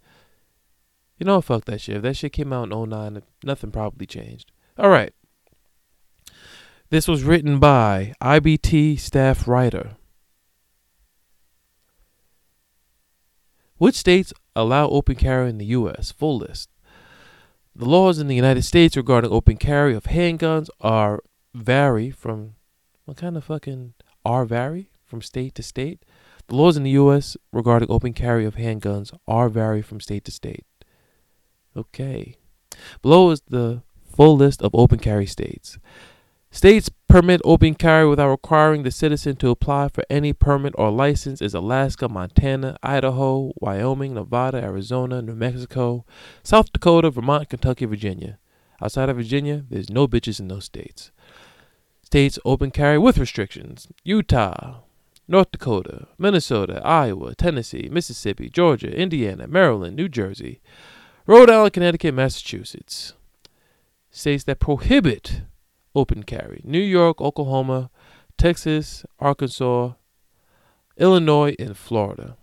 You 1.18 1.26
know, 1.26 1.40
fuck 1.40 1.66
that 1.66 1.82
shit. 1.82 1.96
If 1.96 2.02
that 2.02 2.16
shit 2.16 2.32
came 2.32 2.52
out 2.52 2.72
in 2.72 2.88
09, 2.88 3.22
nothing 3.44 3.70
probably 3.70 4.06
changed. 4.06 4.52
All 4.78 4.88
right. 4.88 5.12
This 6.90 7.06
was 7.06 7.22
written 7.22 7.60
by 7.60 8.14
IBT 8.20 8.98
staff 8.98 9.46
writer. 9.46 9.92
Which 13.76 13.94
states 13.94 14.32
allow 14.56 14.88
open 14.88 15.14
carry 15.14 15.48
in 15.48 15.58
the 15.58 15.66
U.S.? 15.66 16.10
Full 16.10 16.38
list. 16.38 16.68
The 17.76 17.84
laws 17.84 18.18
in 18.18 18.26
the 18.26 18.34
United 18.34 18.62
States 18.62 18.96
regarding 18.96 19.30
open 19.30 19.56
carry 19.56 19.94
of 19.94 20.04
handguns 20.04 20.68
are 20.80 21.20
vary 21.54 22.10
from 22.10 22.56
what 23.04 23.16
kind 23.16 23.36
of 23.36 23.44
fucking 23.44 23.94
are 24.24 24.44
vary 24.44 24.90
from 25.04 25.22
state 25.22 25.54
to 25.54 25.62
state. 25.62 26.04
The 26.48 26.56
laws 26.56 26.76
in 26.76 26.82
the 26.82 26.90
U.S. 26.90 27.36
regarding 27.52 27.88
open 27.88 28.14
carry 28.14 28.44
of 28.44 28.56
handguns 28.56 29.16
are 29.28 29.48
vary 29.48 29.80
from 29.80 30.00
state 30.00 30.24
to 30.24 30.32
state. 30.32 30.66
Okay. 31.76 32.34
Below 33.00 33.30
is 33.30 33.42
the 33.42 33.82
full 34.04 34.36
list 34.36 34.60
of 34.60 34.74
open 34.74 34.98
carry 34.98 35.26
states. 35.26 35.78
States 36.52 36.90
permit 37.08 37.40
open 37.44 37.74
carry 37.74 38.08
without 38.08 38.28
requiring 38.28 38.82
the 38.82 38.90
citizen 38.90 39.36
to 39.36 39.50
apply 39.50 39.88
for 39.88 40.04
any 40.10 40.32
permit 40.32 40.74
or 40.76 40.90
license 40.90 41.40
is 41.40 41.54
Alaska, 41.54 42.08
Montana, 42.08 42.76
Idaho, 42.82 43.52
Wyoming, 43.60 44.14
Nevada, 44.14 44.58
Arizona, 44.58 45.22
New 45.22 45.36
Mexico, 45.36 46.04
South 46.42 46.72
Dakota, 46.72 47.10
Vermont, 47.10 47.48
Kentucky, 47.48 47.84
Virginia. 47.84 48.38
Outside 48.82 49.08
of 49.08 49.16
Virginia, 49.16 49.64
there's 49.70 49.90
no 49.90 50.08
bitches 50.08 50.40
in 50.40 50.48
those 50.48 50.64
states. 50.64 51.12
States 52.02 52.38
open 52.44 52.72
carry 52.72 52.98
with 52.98 53.18
restrictions 53.18 53.86
Utah, 54.02 54.80
North 55.28 55.52
Dakota, 55.52 56.08
Minnesota, 56.18 56.82
Iowa, 56.84 57.36
Tennessee, 57.36 57.88
Mississippi, 57.90 58.48
Georgia, 58.48 58.92
Indiana, 58.92 59.46
Maryland, 59.46 59.94
New 59.94 60.08
Jersey, 60.08 60.60
Rhode 61.26 61.48
Island, 61.48 61.74
Connecticut, 61.74 62.14
Massachusetts. 62.14 63.12
States 64.10 64.42
that 64.44 64.58
prohibit 64.58 65.42
open 65.94 66.22
carry. 66.22 66.60
New 66.64 66.80
York, 66.80 67.20
Oklahoma, 67.20 67.90
Texas, 68.36 69.04
Arkansas, 69.18 69.92
Illinois, 70.96 71.54
and 71.58 71.76
Florida. 71.76 72.36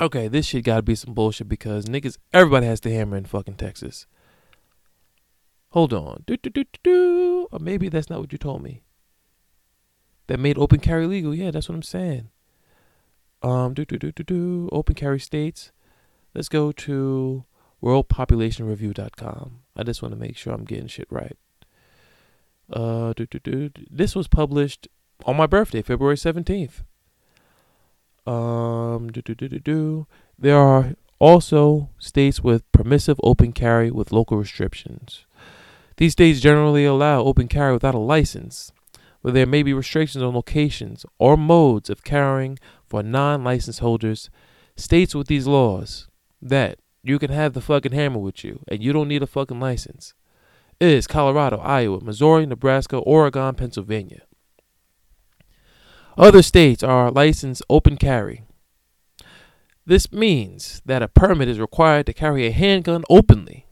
Okay, 0.00 0.28
this 0.28 0.46
shit 0.46 0.64
gotta 0.64 0.82
be 0.82 0.94
some 0.94 1.14
bullshit 1.14 1.48
because 1.48 1.86
niggas, 1.86 2.18
everybody 2.32 2.66
has 2.66 2.80
to 2.80 2.92
hammer 2.92 3.16
in 3.16 3.24
fucking 3.24 3.54
Texas. 3.56 4.06
Hold 5.70 5.92
on. 5.92 6.22
Do, 6.26 6.36
do, 6.36 6.50
do, 6.50 6.64
do, 6.64 6.78
do. 6.82 7.48
Or 7.52 7.58
maybe 7.58 7.88
that's 7.88 8.08
not 8.08 8.20
what 8.20 8.32
you 8.32 8.38
told 8.38 8.62
me. 8.62 8.82
That 10.28 10.38
made 10.38 10.58
open 10.58 10.80
carry 10.80 11.06
legal. 11.06 11.34
Yeah, 11.34 11.50
that's 11.50 11.68
what 11.68 11.74
I'm 11.74 11.82
saying. 11.82 12.30
Um, 13.42 13.74
do, 13.74 13.84
do, 13.84 13.98
do, 13.98 14.12
do, 14.12 14.22
do. 14.22 14.68
Open 14.72 14.94
carry 14.94 15.20
states. 15.20 15.72
Let's 16.34 16.48
go 16.48 16.72
to 16.72 17.44
worldpopulationreview.com. 17.82 19.60
I 19.76 19.82
just 19.82 20.02
want 20.02 20.12
to 20.12 20.20
make 20.20 20.36
sure 20.36 20.52
I'm 20.52 20.64
getting 20.64 20.86
shit 20.86 21.08
right. 21.10 21.36
Uh. 22.70 23.14
This 23.90 24.14
was 24.14 24.28
published 24.28 24.88
on 25.24 25.36
my 25.36 25.46
birthday, 25.46 25.82
February 25.82 26.16
17th. 26.16 26.82
Um. 28.26 29.10
There 30.38 30.56
are 30.56 30.94
also 31.18 31.90
states 31.98 32.42
with 32.42 32.70
permissive 32.72 33.18
open 33.22 33.52
carry 33.52 33.90
with 33.90 34.12
local 34.12 34.36
restrictions. 34.36 35.24
These 35.96 36.12
states 36.12 36.40
generally 36.40 36.84
allow 36.84 37.22
open 37.24 37.48
carry 37.48 37.72
without 37.72 37.94
a 37.94 37.98
license, 37.98 38.70
but 39.22 39.34
there 39.34 39.46
may 39.46 39.64
be 39.64 39.72
restrictions 39.72 40.22
on 40.22 40.34
locations 40.34 41.04
or 41.18 41.36
modes 41.36 41.90
of 41.90 42.04
carrying 42.04 42.58
for 42.86 43.02
non 43.02 43.42
license 43.42 43.78
holders. 43.80 44.30
States 44.76 45.12
with 45.12 45.26
these 45.26 45.48
laws 45.48 46.06
that 46.40 46.78
you 47.02 47.18
can 47.18 47.30
have 47.30 47.52
the 47.52 47.60
fucking 47.60 47.92
hammer 47.92 48.18
with 48.18 48.44
you 48.44 48.60
and 48.68 48.80
you 48.82 48.92
don't 48.92 49.08
need 49.08 49.22
a 49.22 49.26
fucking 49.26 49.58
license 49.58 50.14
is 50.80 51.06
Colorado, 51.06 51.58
Iowa, 51.58 52.00
Missouri, 52.00 52.46
Nebraska, 52.46 52.98
Oregon, 52.98 53.54
Pennsylvania. 53.54 54.22
Other 56.16 56.42
states 56.42 56.82
are 56.82 57.10
licensed 57.10 57.62
open 57.68 57.96
carry. 57.96 58.42
This 59.86 60.12
means 60.12 60.82
that 60.84 61.02
a 61.02 61.08
permit 61.08 61.48
is 61.48 61.58
required 61.58 62.06
to 62.06 62.12
carry 62.12 62.46
a 62.46 62.50
handgun 62.50 63.04
openly. 63.08 63.66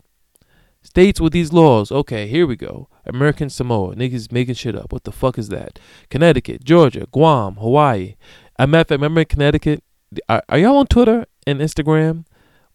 States 0.82 1.20
with 1.20 1.32
these 1.32 1.52
laws, 1.52 1.90
okay, 1.90 2.28
here 2.28 2.46
we 2.46 2.56
go. 2.56 2.88
American 3.04 3.50
Samoa, 3.50 3.94
niggas 3.96 4.30
making 4.30 4.54
shit 4.54 4.76
up. 4.76 4.92
What 4.92 5.04
the 5.04 5.12
fuck 5.12 5.36
is 5.36 5.48
that? 5.48 5.78
Connecticut, 6.08 6.64
Georgia, 6.64 7.06
Guam, 7.10 7.56
Hawaii. 7.56 8.14
I 8.58 8.66
matter 8.66 8.80
of 8.80 8.88
fact, 8.88 9.00
remember 9.00 9.24
Connecticut? 9.24 9.82
Are, 10.28 10.42
are 10.48 10.58
y'all 10.58 10.78
on 10.78 10.86
Twitter 10.86 11.26
and 11.46 11.60
Instagram 11.60 12.24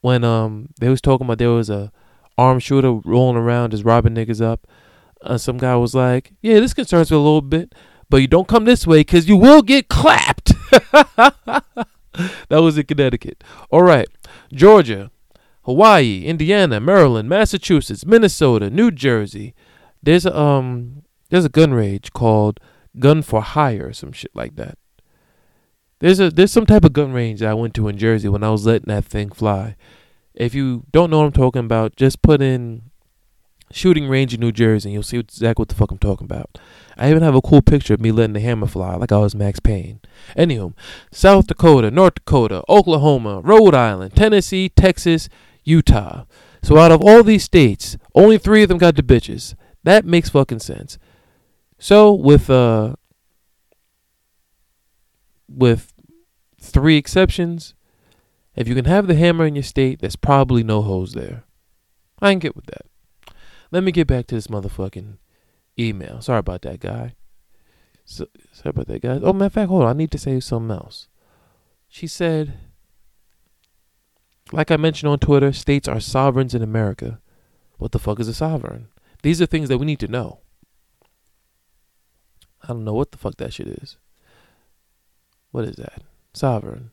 when 0.01 0.23
um 0.23 0.69
they 0.79 0.89
was 0.89 1.01
talking 1.01 1.25
about 1.25 1.37
there 1.37 1.49
was 1.49 1.69
a 1.69 1.91
armed 2.37 2.63
shooter 2.63 2.91
rolling 2.91 3.37
around 3.37 3.71
just 3.71 3.83
robbing 3.83 4.15
niggas 4.15 4.41
up. 4.41 4.67
Uh, 5.21 5.37
some 5.37 5.57
guy 5.57 5.75
was 5.75 5.93
like, 5.93 6.33
"Yeah, 6.41 6.59
this 6.59 6.73
concerns 6.73 7.11
me 7.11 7.17
a 7.17 7.19
little 7.19 7.41
bit, 7.41 7.75
but 8.09 8.17
you 8.17 8.27
don't 8.27 8.47
come 8.47 8.65
this 8.65 8.87
way 8.87 9.01
because 9.01 9.27
you 9.27 9.37
will 9.37 9.61
get 9.61 9.87
clapped." 9.87 10.53
that 10.71 11.63
was 12.49 12.77
in 12.77 12.85
Connecticut. 12.85 13.43
All 13.69 13.83
right. 13.83 14.07
Georgia, 14.51 15.11
Hawaii, 15.63 16.23
Indiana, 16.25 16.79
Maryland, 16.79 17.29
Massachusetts, 17.29 18.05
Minnesota, 18.05 18.69
New 18.69 18.91
Jersey. 18.91 19.53
There's 20.01 20.25
a 20.25 20.37
um 20.37 21.03
there's 21.29 21.45
a 21.45 21.49
gun 21.49 21.73
range 21.73 22.11
called 22.13 22.59
Gun 22.99 23.21
for 23.21 23.41
Hire 23.41 23.87
or 23.87 23.93
some 23.93 24.11
shit 24.11 24.31
like 24.33 24.55
that. 24.55 24.77
There's 25.99 26.19
a 26.19 26.31
there's 26.31 26.51
some 26.51 26.65
type 26.65 26.83
of 26.83 26.93
gun 26.93 27.13
range 27.13 27.39
that 27.39 27.49
I 27.49 27.53
went 27.53 27.73
to 27.75 27.87
in 27.87 27.97
Jersey 27.97 28.27
when 28.27 28.43
I 28.43 28.49
was 28.49 28.65
letting 28.65 28.87
that 28.87 29.05
thing 29.05 29.29
fly. 29.29 29.75
If 30.33 30.55
you 30.55 30.85
don't 30.91 31.09
know 31.09 31.19
what 31.19 31.25
I'm 31.25 31.31
talking 31.31 31.65
about, 31.65 31.95
just 31.95 32.21
put 32.21 32.41
in 32.41 32.83
shooting 33.71 34.07
range 34.07 34.33
in 34.33 34.39
New 34.39 34.51
Jersey 34.51 34.89
and 34.89 34.93
you'll 34.93 35.03
see 35.03 35.17
exactly 35.17 35.61
what 35.61 35.69
the 35.69 35.75
fuck 35.75 35.91
I'm 35.91 35.97
talking 35.97 36.25
about. 36.25 36.57
I 36.97 37.09
even 37.09 37.23
have 37.23 37.35
a 37.35 37.41
cool 37.41 37.61
picture 37.61 37.93
of 37.93 38.01
me 38.01 38.11
letting 38.11 38.33
the 38.33 38.39
hammer 38.39 38.67
fly 38.67 38.95
like 38.95 39.11
I 39.11 39.17
was 39.17 39.35
Max 39.35 39.59
Payne. 39.59 40.01
Anywho, 40.37 40.73
South 41.11 41.47
Dakota, 41.47 41.89
North 41.89 42.15
Dakota, 42.15 42.63
Oklahoma, 42.69 43.41
Rhode 43.41 43.73
Island, 43.73 44.15
Tennessee, 44.15 44.69
Texas, 44.69 45.29
Utah. 45.63 46.25
So 46.63 46.77
out 46.77 46.91
of 46.91 47.01
all 47.01 47.23
these 47.23 47.43
states, 47.43 47.97
only 48.13 48.37
three 48.37 48.63
of 48.63 48.69
them 48.69 48.77
got 48.77 48.95
the 48.95 49.03
bitches. 49.03 49.55
That 49.83 50.05
makes 50.05 50.29
fucking 50.29 50.59
sense. 50.59 50.99
So 51.79 52.13
with 52.13 52.49
uh 52.49 52.95
with 55.47 55.93
three 56.59 56.97
exceptions, 56.97 57.73
if 58.55 58.67
you 58.67 58.75
can 58.75 58.85
have 58.85 59.07
the 59.07 59.15
hammer 59.15 59.45
in 59.45 59.55
your 59.55 59.63
state, 59.63 60.01
there's 60.01 60.15
probably 60.15 60.63
no 60.63 60.81
hoes 60.81 61.13
there. 61.13 61.43
I 62.21 62.31
can 62.31 62.39
get 62.39 62.55
with 62.55 62.65
that. 62.67 62.85
Let 63.71 63.83
me 63.83 63.91
get 63.91 64.07
back 64.07 64.27
to 64.27 64.35
this 64.35 64.47
motherfucking 64.47 65.17
email. 65.79 66.21
Sorry 66.21 66.39
about 66.39 66.61
that, 66.63 66.79
guy. 66.79 67.15
So, 68.03 68.27
sorry 68.51 68.71
about 68.71 68.87
that, 68.87 69.01
guy. 69.01 69.19
Oh, 69.21 69.33
matter 69.33 69.45
of 69.45 69.53
fact, 69.53 69.69
hold 69.69 69.83
on. 69.83 69.89
I 69.89 69.93
need 69.93 70.11
to 70.11 70.17
say 70.17 70.39
something 70.39 70.71
else. 70.75 71.07
She 71.87 72.07
said, 72.07 72.53
like 74.51 74.71
I 74.71 74.77
mentioned 74.77 75.09
on 75.09 75.19
Twitter, 75.19 75.53
states 75.53 75.87
are 75.87 75.99
sovereigns 75.99 76.53
in 76.53 76.61
America. 76.61 77.19
What 77.77 77.93
the 77.93 77.99
fuck 77.99 78.19
is 78.19 78.27
a 78.27 78.33
sovereign? 78.33 78.87
These 79.23 79.41
are 79.41 79.45
things 79.45 79.69
that 79.69 79.77
we 79.77 79.85
need 79.85 79.99
to 79.99 80.07
know. 80.07 80.39
I 82.63 82.67
don't 82.67 82.83
know 82.83 82.93
what 82.93 83.11
the 83.11 83.17
fuck 83.17 83.37
that 83.37 83.53
shit 83.53 83.67
is. 83.67 83.97
What 85.51 85.65
is 85.65 85.77
that? 85.77 86.03
Sovereign. 86.33 86.90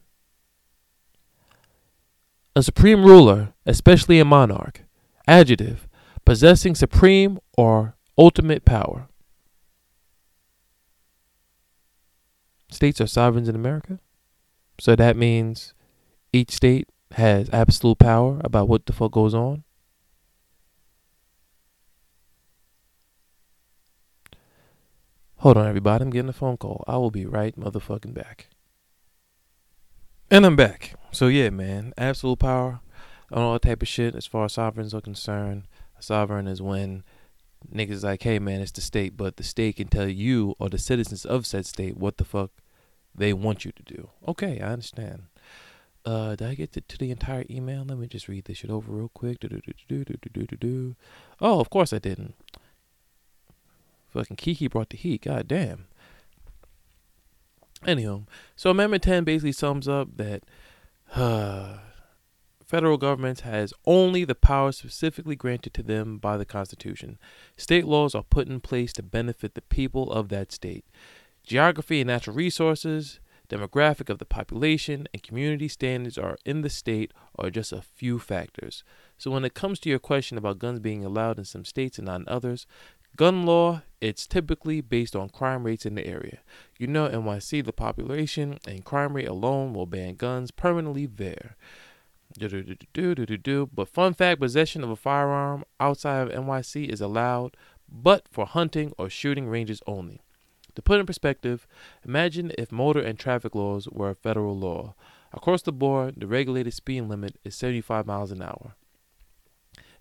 A 2.57 2.63
supreme 2.63 3.05
ruler, 3.05 3.55
especially 3.67 4.19
a 4.19 4.25
monarch. 4.25 4.83
Adjective 5.27 5.89
possessing 6.29 6.75
supreme 6.75 7.39
or 7.57 7.97
ultimate 8.19 8.63
power. 8.67 9.09
States 12.71 13.01
are 13.01 13.07
sovereigns 13.07 13.49
in 13.49 13.55
America. 13.55 13.99
So 14.79 14.95
that 14.95 15.17
means 15.17 15.73
each 16.31 16.51
state 16.51 16.87
has 17.13 17.49
absolute 17.51 17.99
power 17.99 18.43
about 18.45 18.69
what 18.69 18.85
the 18.85 18.93
fuck 18.93 19.13
goes 19.13 19.33
on. 19.35 19.65
Hold 25.39 25.57
on, 25.57 25.67
everybody. 25.67 26.03
I'm 26.03 26.11
getting 26.11 26.29
a 26.29 26.35
phone 26.35 26.59
call. 26.59 26.85
I 26.87 26.99
will 26.99 27.11
be 27.11 27.25
right 27.25 27.59
motherfucking 27.59 28.13
back. 28.13 28.51
And 30.31 30.45
I'm 30.45 30.57
back. 30.57 30.93
So, 31.11 31.29
yeah, 31.29 31.49
man. 31.49 31.95
Absolute 31.97 32.41
power 32.41 32.81
on 33.33 33.43
all 33.43 33.59
type 33.59 33.81
of 33.81 33.89
shit 33.89 34.15
as 34.15 34.27
far 34.27 34.45
as 34.45 34.53
sovereigns 34.53 34.93
are 34.93 35.01
concerned. 35.01 35.63
A 35.99 36.03
sovereign 36.03 36.47
is 36.47 36.61
when 36.61 37.03
niggas 37.75 38.05
like, 38.05 38.23
hey 38.23 38.39
man, 38.39 38.61
it's 38.61 38.73
the 38.73 38.83
state, 38.83 39.17
but 39.17 39.39
the 39.39 39.43
state 39.43 39.77
can 39.77 39.89
tell 39.89 40.07
you 40.07 40.55
or 40.59 40.69
the 40.69 40.77
citizens 40.77 41.25
of 41.25 41.47
said 41.47 41.65
state 41.65 41.97
what 41.97 42.19
the 42.19 42.25
fuck 42.25 42.51
they 43.15 43.33
want 43.33 43.65
you 43.65 43.73
to 43.73 43.83
do. 43.83 44.11
Okay, 44.29 44.61
I 44.61 44.73
understand. 44.73 45.23
Uh, 46.05 46.37
did 46.37 46.47
I 46.47 46.55
get 46.55 46.73
to, 46.73 46.83
to 46.83 46.99
the 46.99 47.11
entire 47.11 47.47
email? 47.49 47.85
Let 47.87 47.97
me 47.97 48.07
just 48.07 48.29
read 48.29 48.45
this 48.45 48.59
shit 48.59 48.71
over 48.71 48.93
real 48.93 49.11
quick. 49.15 49.39
Oh, 51.41 51.61
of 51.61 51.71
course 51.71 51.93
I 51.95 51.99
didn't. 51.99 52.35
Fucking 54.11 54.37
Kiki 54.37 54.69
brought 54.69 54.91
the 54.91 54.99
heat. 54.99 55.23
God 55.23 55.49
damn. 55.49 55.87
Anyhow, 57.87 58.23
so 58.57 58.71
Amendment 58.71 59.03
10 59.05 59.25
basically 59.25 59.53
sums 59.53 59.87
up 59.87 60.17
that 60.17 60.43
uh, 61.15 61.79
federal 62.65 62.99
government 62.99 63.41
has 63.41 63.73
only 63.87 64.25
the 64.25 64.35
power 64.35 64.73
specifically 64.73 65.37
granted 65.37 65.73
to 65.75 65.83
them 65.83 66.19
by 66.19 66.37
the 66.37 66.45
Constitution. 66.45 67.19
State 67.57 67.87
laws 67.87 68.15
are 68.15 68.25
put 68.25 68.49
in 68.49 68.61
place 68.61 68.93
to 68.95 69.03
benefit 69.03 69.55
the 69.55 69.63
people 69.63 70.11
of 70.13 70.29
that 70.29 70.53
state. 70.53 70.85
Geography 71.45 72.01
and 72.01 72.09
natural 72.09 72.37
resources, 72.37 73.21
demographic 73.49 74.11
of 74.11 74.19
the 74.19 74.27
population, 74.27 75.09
and 75.13 75.23
community 75.23 75.69
standards 75.69 76.19
are 76.19 76.37
in 76.45 76.61
the 76.61 76.69
state 76.69 77.13
are 77.39 77.49
just 77.49 77.73
a 77.73 77.81
few 77.81 78.19
factors. 78.19 78.85
So 79.17 79.31
when 79.31 79.45
it 79.45 79.55
comes 79.55 79.81
to 79.81 79.89
your 79.89 79.99
question 79.99 80.37
about 80.37 80.59
guns 80.59 80.81
being 80.81 81.05
allowed 81.05 81.39
in 81.39 81.45
some 81.45 81.65
states 81.65 81.99
and 81.99 82.07
not 82.07 82.21
in 82.21 82.29
others, 82.29 82.67
gun 83.19 83.45
law 83.45 83.83
it's 84.01 84.29
typically 84.29 84.81
based 84.81 85.17
on 85.17 85.29
crime 85.29 85.65
rates 85.65 85.85
in 85.85 85.97
the 85.97 86.07
area. 86.07 86.39
You 86.79 86.87
know 86.87 87.09
NYC 87.09 87.65
the 87.65 87.73
population 87.73 88.61
and 88.67 88.85
crime 88.85 89.15
rate 89.15 89.27
alone 89.27 89.75
will 89.75 89.87
ban 89.87 90.15
guns 90.15 90.53
permanently 90.53 91.07
there. 91.07 91.57
But 92.39 93.89
fun 93.89 94.15
fact 94.15 94.41
possession 94.41 94.85
of 94.85 94.91
a 94.91 94.97
firearm 94.97 95.65
outside 95.81 96.29
of 96.29 96.45
NYC 96.45 96.89
is 96.89 97.01
allowed, 97.01 97.57
but 97.89 98.29
for 98.31 98.47
hunting 98.47 98.93
or 98.97 99.11
shooting 99.11 99.49
ranges 99.49 99.83
only. 99.87 100.23
To 100.77 100.83
put 100.83 101.01
in 101.01 101.07
perspective, 101.07 101.67
imagine 102.05 102.53
if 102.57 102.71
motor 102.71 103.01
and 103.01 103.19
traffic 103.19 103.57
laws 103.57 103.89
were 103.89 104.11
a 104.11 104.15
federal 104.15 104.57
law. 104.57 104.95
Across 105.33 105.63
the 105.63 105.73
board, 105.73 106.15
the 106.19 106.29
regulated 106.29 106.73
speed 106.73 107.01
limit 107.03 107.37
is 107.43 107.57
75 107.57 108.07
miles 108.07 108.31
an 108.31 108.43
hour. 108.43 108.77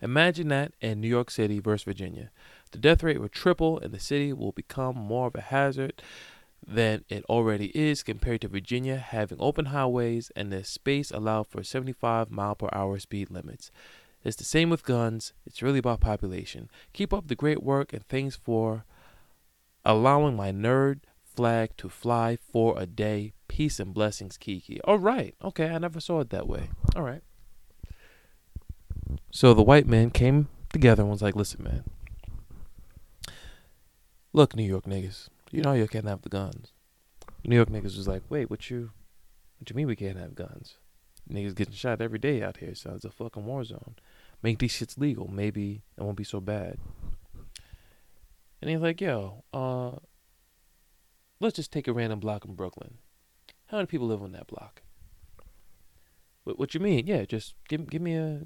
Imagine 0.02 0.50
that 0.50 0.74
in 0.82 1.02
New 1.02 1.08
York 1.08 1.32
City 1.32 1.60
versus 1.60 1.84
Virginia. 1.84 2.32
The 2.72 2.78
death 2.78 3.04
rate 3.04 3.20
would 3.20 3.32
triple 3.32 3.80
and 3.80 3.94
the 3.94 4.00
city 4.00 4.34
will 4.34 4.52
become 4.52 4.96
more 4.96 5.28
of 5.28 5.36
a 5.36 5.42
hazard 5.42 6.02
than 6.66 7.06
it 7.10 7.24
already 7.26 7.68
is 7.78 8.04
compared 8.04 8.42
to 8.42 8.48
Virginia 8.48 8.98
having 8.98 9.38
open 9.40 9.66
highways 9.66 10.32
and 10.36 10.52
the 10.52 10.64
space 10.64 11.12
allowed 11.12 11.48
for 11.48 11.64
75 11.64 12.30
mile 12.30 12.56
per 12.56 12.70
hour 12.74 13.00
speed 13.00 13.30
limits. 13.30 13.72
It's 14.24 14.36
the 14.36 14.44
same 14.44 14.70
with 14.70 14.84
guns. 14.84 15.34
It's 15.46 15.62
really 15.62 15.80
about 15.80 16.02
population. 16.02 16.70
Keep 16.94 17.14
up 17.14 17.28
the 17.28 17.36
great 17.36 17.64
work 17.64 17.94
and 17.94 18.06
thanks 18.08 18.36
for 18.36 18.84
allowing 19.86 20.36
my 20.36 20.52
nerd 20.52 21.02
flag 21.24 21.70
to 21.78 21.88
fly 21.88 22.38
for 22.52 22.78
a 22.78 22.86
day. 22.86 23.34
Peace 23.48 23.80
and 23.80 23.94
blessings, 23.94 24.38
Kiki. 24.38 24.82
All 24.82 25.00
right. 25.00 25.36
Okay, 25.44 25.70
I 25.70 25.78
never 25.78 26.00
saw 26.00 26.20
it 26.20 26.30
that 26.32 26.48
way. 26.48 26.70
All 26.96 27.04
right. 27.04 27.22
So 29.32 29.54
the 29.54 29.64
white 29.64 29.88
men 29.88 30.10
came 30.10 30.48
together 30.72 31.04
and 31.04 31.12
was 31.12 31.22
like, 31.22 31.36
listen, 31.36 31.64
man. 31.64 31.84
Look, 34.34 34.56
New 34.56 34.64
York 34.64 34.86
niggas. 34.86 35.30
You 35.52 35.62
know 35.62 35.74
you 35.74 35.88
can't 35.88 36.08
have 36.08 36.22
the 36.22 36.30
guns. 36.30 36.74
New 37.44 37.56
York 37.56 37.70
niggas 37.70 37.98
was 37.98 38.08
like, 38.08 38.24
wait, 38.30 38.50
what 38.50 38.70
you, 38.70 38.92
what 39.60 39.70
you 39.70 39.76
mean 39.76 39.88
we 39.88 39.96
can't 39.96 40.18
have 40.18 40.36
guns? 40.36 40.76
Niggas 41.32 41.56
getting 41.56 41.74
shot 41.74 42.02
every 42.02 42.20
day 42.20 42.42
out 42.42 42.58
here, 42.58 42.76
so 42.76 42.94
it's 42.96 43.06
a 43.06 43.12
fucking 43.12 43.46
war 43.46 43.64
zone. 43.64 43.96
Make 44.44 44.60
these 44.60 44.74
shits 44.74 44.98
legal, 44.98 45.28
maybe 45.28 45.82
it 45.98 46.04
won't 46.04 46.18
be 46.18 46.24
so 46.24 46.40
bad. 46.40 46.78
And 48.62 48.70
he's 48.72 48.80
like, 48.80 49.02
yo, 49.02 49.44
uh, 49.54 49.92
let's 51.40 51.56
just 51.56 51.72
take 51.72 51.88
a 51.88 51.94
random 51.94 52.20
block 52.20 52.46
in 52.46 52.56
Brooklyn. 52.56 52.96
How 53.68 53.78
many 53.78 53.88
people 53.88 54.08
live 54.08 54.22
on 54.22 54.32
that 54.32 54.48
block? 54.48 54.82
What, 56.44 56.58
what 56.58 56.74
you 56.74 56.80
mean? 56.80 57.08
Yeah, 57.08 57.26
just 57.26 57.56
give 57.68 57.90
give 57.90 58.02
me 58.02 58.16
a 58.16 58.42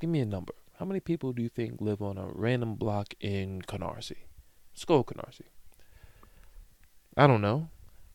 give 0.00 0.10
me 0.10 0.20
a 0.20 0.26
number. 0.26 0.54
How 0.78 0.84
many 0.84 1.00
people 1.00 1.32
do 1.32 1.42
you 1.42 1.48
think 1.48 1.80
live 1.80 2.02
on 2.02 2.18
a 2.18 2.26
random 2.26 2.74
block 2.74 3.14
in 3.20 3.62
Canarsie? 3.62 4.26
Let's 4.72 4.84
go 4.84 5.02
Canarsie. 5.02 5.48
I 7.16 7.26
don't 7.26 7.40
know. 7.40 7.68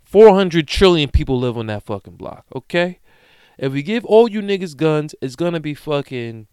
400 0.03 0.67
trillion 0.67 1.09
people 1.09 1.39
live 1.39 1.57
on 1.57 1.67
that 1.67 1.83
fucking 1.83 2.17
block, 2.17 2.45
okay? 2.53 2.99
If 3.57 3.73
we 3.73 3.81
give 3.81 4.05
all 4.05 4.29
you 4.29 4.41
niggas 4.41 4.75
guns, 4.75 5.15
it's 5.21 5.35
gonna 5.35 5.59
be 5.59 5.73
fucking 5.73 6.47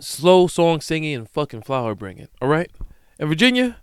slow 0.00 0.46
song 0.46 0.80
singing 0.80 1.14
and 1.14 1.28
fucking 1.28 1.62
flower 1.62 1.94
bringing, 1.94 2.28
alright? 2.42 2.70
In 3.18 3.28
Virginia, 3.28 3.78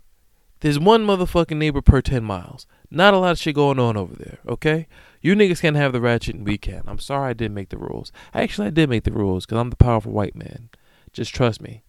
there's 0.60 0.77
one 0.77 1.06
motherfucking 1.06 1.58
neighbor 1.58 1.82
per 1.82 2.01
10 2.01 2.23
miles. 2.23 2.67
Not 2.89 3.13
a 3.13 3.17
lot 3.17 3.32
of 3.32 3.39
shit 3.39 3.56
going 3.56 3.80
on 3.80 3.97
over 3.97 4.15
there, 4.15 4.39
okay? 4.47 4.88
You 5.21 5.36
niggas 5.36 5.62
can't 5.62 5.75
have 5.75 5.93
the 5.93 6.01
ratchet 6.01 6.36
and 6.36 6.45
we 6.45 6.57
can. 6.57 6.84
I'm 6.88 6.99
sorry 6.99 7.29
I 7.29 7.34
didn't 7.34 7.53
make 7.53 7.69
the 7.69 7.77
rules. 7.77 8.12
Actually, 8.34 8.67
I 8.67 8.71
did 8.71 8.89
make 8.89 9.03
the 9.03 9.12
rules 9.12 9.45
because 9.45 9.60
I'm 9.60 9.69
the 9.69 9.75
powerful 9.75 10.12
white 10.12 10.36
man. 10.36 10.69
Just 11.13 11.34
trust 11.34 11.62
me. 11.62 11.84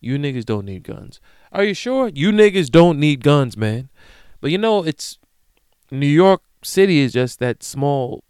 You 0.00 0.16
niggas 0.16 0.44
don't 0.44 0.64
need 0.64 0.84
guns. 0.84 1.20
Are 1.52 1.64
you 1.64 1.74
sure? 1.74 2.08
You 2.08 2.30
niggas 2.30 2.70
don't 2.70 3.00
need 3.00 3.24
guns, 3.24 3.56
man. 3.56 3.88
But 4.40 4.52
you 4.52 4.58
know, 4.58 4.84
it's 4.84 5.18
New 5.90 6.06
York 6.06 6.42
City 6.62 7.00
is 7.00 7.12
just 7.12 7.40
that 7.40 7.62
small 7.62 8.22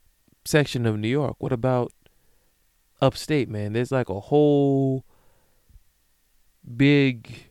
section 0.44 0.86
of 0.86 0.98
New 0.98 1.08
York. 1.08 1.36
What 1.38 1.52
about 1.52 1.92
upstate, 3.02 3.50
man? 3.50 3.74
There's 3.74 3.92
like 3.92 4.08
a 4.08 4.20
whole 4.20 5.04
big 6.76 7.50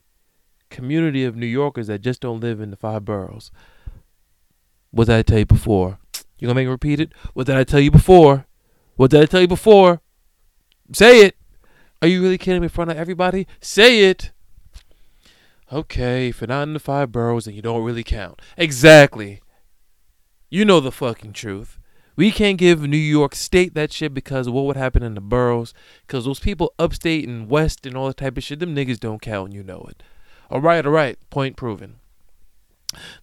community 0.70 1.24
of 1.24 1.36
New 1.36 1.46
Yorkers 1.46 1.88
that 1.88 2.02
just 2.02 2.22
don't 2.22 2.40
live 2.40 2.60
in 2.60 2.72
the 2.72 2.76
five 2.76 3.06
boroughs. 3.06 3.52
What 4.92 5.06
did 5.06 5.16
I 5.16 5.22
tell 5.22 5.40
you 5.40 5.46
before? 5.46 6.00
You 6.38 6.48
gonna 6.48 6.56
make 6.56 6.68
me 6.68 6.72
repeat 6.72 7.00
it? 7.00 7.14
What 7.34 7.48
did 7.48 7.56
I 7.56 7.64
tell 7.64 7.80
you 7.80 7.92
before? 7.92 8.46
What 8.96 9.12
did 9.12 9.22
I 9.22 9.26
tell 9.26 9.42
you 9.42 9.48
before? 9.48 10.02
Say 10.94 11.22
it. 11.26 11.36
Are 12.02 12.08
you 12.08 12.22
really 12.22 12.38
kidding 12.38 12.62
me 12.62 12.66
in 12.66 12.70
front 12.70 12.92
of 12.92 12.98
everybody? 12.98 13.48
Say 13.60 14.10
it. 14.10 14.32
Okay, 15.72 16.30
if 16.30 16.40
you're 16.40 16.48
not 16.48 16.64
in 16.64 16.74
the 16.74 16.80
five 16.80 17.12
boroughs, 17.12 17.46
then 17.46 17.54
you 17.54 17.62
don't 17.62 17.84
really 17.84 18.04
count. 18.04 18.42
Exactly. 18.56 19.42
You 20.50 20.64
know 20.64 20.80
the 20.80 20.92
fucking 20.92 21.34
truth. 21.34 21.78
We 22.16 22.32
can't 22.32 22.58
give 22.58 22.82
New 22.82 22.98
York 22.98 23.36
State 23.36 23.74
that 23.76 23.92
shit 23.92 24.14
because 24.14 24.48
of 24.48 24.54
what 24.54 24.66
would 24.66 24.78
happen 24.78 25.04
in 25.04 25.14
the 25.14 25.22
boroughs. 25.22 25.74
Because 26.06 26.26
those 26.26 26.40
people 26.40 26.74
upstate 26.80 27.28
and 27.28 27.50
west 27.50 27.86
and 27.86 27.96
all 27.96 28.08
that 28.08 28.18
type 28.18 28.38
of 28.38 28.44
shit, 28.44 28.60
them 28.60 28.76
niggas 28.76 29.00
don't 29.00 29.22
count 29.22 29.50
and 29.50 29.54
you 29.54 29.64
know 29.64 29.86
it. 29.90 30.02
All 30.50 30.62
right, 30.62 30.86
all 30.86 30.92
right. 30.92 31.18
Point 31.30 31.58
proven. 31.58 31.98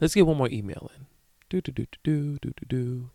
Let's 0.00 0.14
get 0.14 0.26
one 0.26 0.36
more 0.36 0.50
email 0.50 0.90
in. 0.96 1.06
Do 1.50 1.60
do 1.60 1.72
do 1.72 1.86
do 2.02 2.38
do 2.40 2.52
do 2.56 2.66
do. 2.66 3.10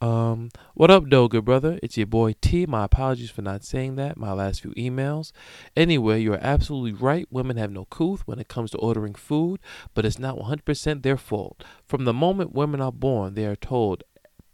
Um, 0.00 0.48
what 0.74 0.90
up, 0.90 1.04
though, 1.08 1.28
good 1.28 1.44
brother? 1.44 1.78
It's 1.82 1.98
your 1.98 2.06
boy 2.06 2.34
T. 2.40 2.64
My 2.64 2.84
apologies 2.84 3.30
for 3.30 3.42
not 3.42 3.64
saying 3.64 3.96
that. 3.96 4.16
My 4.16 4.32
last 4.32 4.62
few 4.62 4.70
emails. 4.70 5.32
Anyway, 5.76 6.22
you're 6.22 6.38
absolutely 6.40 6.92
right. 6.92 7.26
Women 7.30 7.58
have 7.58 7.70
no 7.70 7.84
couth 7.84 8.22
when 8.26 8.38
it 8.38 8.48
comes 8.48 8.70
to 8.70 8.78
ordering 8.78 9.14
food, 9.14 9.60
but 9.92 10.06
it's 10.06 10.18
not 10.18 10.38
100% 10.38 11.02
their 11.02 11.18
fault. 11.18 11.62
From 11.86 12.04
the 12.04 12.14
moment 12.14 12.54
women 12.54 12.80
are 12.80 12.92
born, 12.92 13.34
they 13.34 13.44
are 13.44 13.56
told 13.56 14.02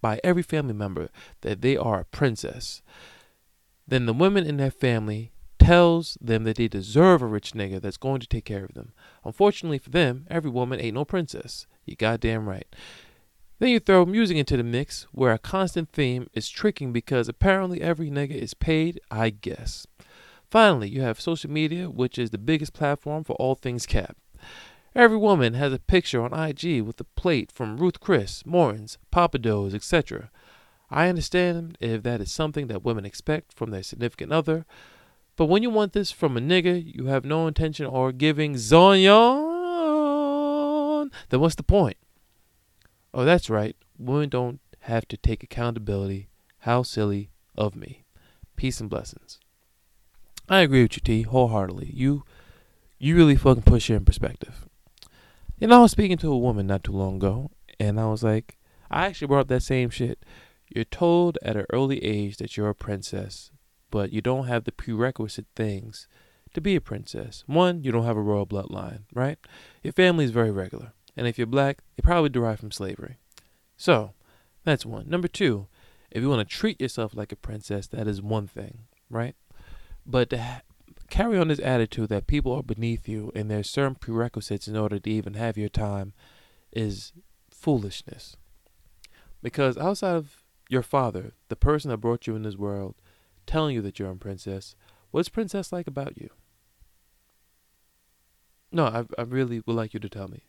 by 0.01 0.19
every 0.25 0.43
family 0.43 0.75
member 0.75 1.11
that 1.43 1.61
they 1.61 1.77
are 1.77 2.01
a 2.01 2.05
princess. 2.07 2.83
Then 3.87 4.07
the 4.07 4.13
women 4.13 4.45
in 4.45 4.57
their 4.57 4.73
family 4.73 5.31
tells 5.61 6.19
them 6.21 6.45
that 6.45 6.57
they 6.57 6.69
deserve 6.69 7.23
a 7.23 7.27
rich 7.27 7.53
nigga 7.53 7.81
that's 7.81 7.97
going 7.97 8.21
to 8.21 8.27
take 8.27 8.45
care 8.45 8.65
of 8.65 8.75
them. 8.75 8.93
Unfortunately 9.27 9.79
for 9.79 9.91
them, 9.91 10.27
every 10.31 10.51
woman 10.51 10.81
ain't 10.81 10.95
no 10.95 11.05
princess. 11.05 11.67
You 11.85 11.97
goddamn 11.97 12.49
right. 12.49 12.67
Then 13.59 13.71
you 13.71 13.81
throw 13.81 14.05
music 14.05 14.37
into 14.37 14.57
the 14.57 14.63
mix, 14.63 15.07
where 15.13 15.33
a 15.33 15.39
constant 15.39 15.91
theme 15.91 16.29
is 16.35 16.49
tricking 16.49 16.93
because 16.93 17.29
apparently 17.29 17.81
every 17.81 18.11
nigga 18.11 18.35
is 18.35 18.55
paid, 18.55 19.01
I 19.11 19.31
guess. 19.31 19.87
Finally, 20.51 20.91
you 20.91 21.01
have 21.01 21.21
social 21.21 21.51
media, 21.51 21.91
which 21.91 22.19
is 22.19 22.31
the 22.31 22.39
biggest 22.39 22.73
platform 22.73 23.25
for 23.25 23.33
all 23.35 23.55
things 23.55 23.87
cap. 23.87 24.17
Every 24.95 25.17
woman 25.17 25.55
has 25.55 25.73
a 25.73 25.79
picture 25.79 26.23
on 26.23 26.33
IG 26.33 26.83
with 26.83 27.01
a 27.01 27.05
plate 27.05 27.51
from 27.53 27.77
Ruth 27.77 28.01
Chris, 28.01 28.45
Morton's, 28.47 28.97
Pappadeaux, 29.13 29.75
etc. 29.75 30.31
I 30.91 31.09
understand 31.09 31.77
if 31.81 32.03
that 32.05 32.21
is 32.21 32.31
something 32.31 32.69
that 32.69 32.85
women 32.85 33.05
expect 33.05 33.53
from 33.53 33.71
their 33.71 33.83
significant 33.83 34.33
other, 34.33 34.65
but 35.37 35.47
when 35.47 35.63
you 35.63 35.71
want 35.71 35.93
this 35.93 36.11
from 36.11 36.37
a 36.37 36.41
nigga 36.41 36.83
you 36.95 37.07
have 37.07 37.25
no 37.25 37.47
intention 37.47 37.87
or 37.87 38.13
giving 38.13 38.55
zonyon, 38.55 39.47
then 41.29 41.41
what's 41.41 41.55
the 41.55 41.63
point? 41.63 41.97
Oh, 43.15 43.25
that's 43.25 43.49
right. 43.49 43.77
Women 43.99 44.29
don't 44.29 44.61
have 44.81 45.09
to 45.09 45.17
take 45.17 45.43
accountability. 45.43 46.29
How 46.61 46.83
silly 46.83 47.31
of 47.57 47.77
me. 47.77 48.05
Peace 48.57 48.81
and 48.81 48.91
blessings. 48.91 49.39
I 50.49 50.61
agree 50.61 50.83
with 50.83 50.97
you, 50.97 51.03
T, 51.03 51.23
wholeheartedly. 51.23 51.91
You 51.93 52.25
you 52.99 53.17
really 53.17 53.37
fucking 53.37 53.63
push 53.65 53.91
it 53.91 53.95
in 53.95 54.05
perspective. 54.05 54.67
You 55.59 55.67
know, 55.69 55.79
I 55.79 55.83
was 55.83 55.91
speaking 55.91 56.19
to 56.19 56.33
a 56.33 56.39
woman 56.39 56.67
not 56.67 56.85
too 56.85 56.93
long 56.93 57.17
ago, 57.17 57.51
and 57.79 57.99
I 58.01 58.07
was 58.07 58.23
like, 58.23 58.57
I 58.91 59.07
actually 59.07 59.29
brought 59.29 59.41
up 59.41 59.49
that 59.49 59.63
same 59.63 59.91
shit. 59.91 60.23
You're 60.69 60.85
told 60.85 61.39
at 61.43 61.57
an 61.57 61.67
early 61.73 62.03
age 62.05 62.37
that 62.39 62.57
you're 62.57 62.69
a 62.69 62.75
princess, 62.75 63.51
but 63.97 64.13
you 64.13 64.21
don't 64.21 64.47
have 64.47 64.65
the 64.65 64.73
prerequisite 64.73 65.47
things 65.57 66.07
to 66.53 66.61
be 66.61 66.77
a 66.77 66.83
princess. 66.83 67.45
One, 67.47 67.83
you 67.83 67.91
don't 67.91 68.05
have 68.05 68.19
a 68.19 68.21
royal 68.21 68.47
bloodline, 68.47 69.05
right? 69.15 69.39
Your 69.83 69.95
family 69.95 70.27
is 70.27 70.33
very 70.33 70.51
regular. 70.51 70.93
And 71.17 71.27
if 71.27 71.39
you're 71.39 71.47
black, 71.47 71.79
they 71.97 72.03
probably 72.03 72.29
derive 72.29 72.61
from 72.61 72.73
slavery. 72.73 73.17
So, 73.79 74.13
that's 74.65 74.85
one. 74.85 75.09
Number 75.09 75.29
two, 75.29 75.69
if 76.11 76.21
you 76.21 76.29
want 76.29 76.47
to 76.47 76.57
treat 76.57 76.79
yourself 76.79 77.15
like 77.15 77.33
a 77.33 77.37
princess, 77.37 77.87
that 77.87 78.07
is 78.07 78.21
one 78.21 78.47
thing, 78.47 78.81
right? 79.09 79.35
But 80.05 80.29
to 80.29 80.43
ha- 80.43 80.61
carry 81.09 81.39
on 81.39 81.49
this 81.49 81.61
attitude 81.61 82.11
that 82.11 82.27
people 82.27 82.53
are 82.53 82.63
beneath 82.63 83.09
you 83.09 83.33
and 83.35 83.51
there's 83.51 83.71
certain 83.71 83.95
prerequisites 83.95 84.69
in 84.69 84.77
order 84.77 84.99
to 84.99 85.11
even 85.11 85.33
have 85.35 85.57
your 85.57 85.71
time 85.71 86.13
is 86.71 87.15
foolishness. 87.51 88.37
Because 89.43 89.79
outside 89.79 90.17
of 90.17 90.43
your 90.69 90.83
father, 90.83 91.33
the 91.49 91.57
person 91.57 91.91
that 91.91 91.97
brought 91.97 92.27
you 92.27 92.37
in 92.37 92.43
this 92.43 92.57
world, 92.57 92.97
telling 93.47 93.75
you 93.75 93.83
that 93.83 93.99
you're 93.99 94.11
a 94.11 94.17
princess, 94.17 94.75
what's 95.11 95.29
princess 95.29 95.73
like 95.73 95.87
about 95.87 96.19
you? 96.19 96.31
No, 98.73 98.87
I, 98.87 99.05
I 99.19 99.23
really 99.23 99.63
would 99.65 99.77
like 99.77 99.95
you 99.95 100.01
to 100.01 100.09
tell 100.09 100.29
me. 100.29 100.45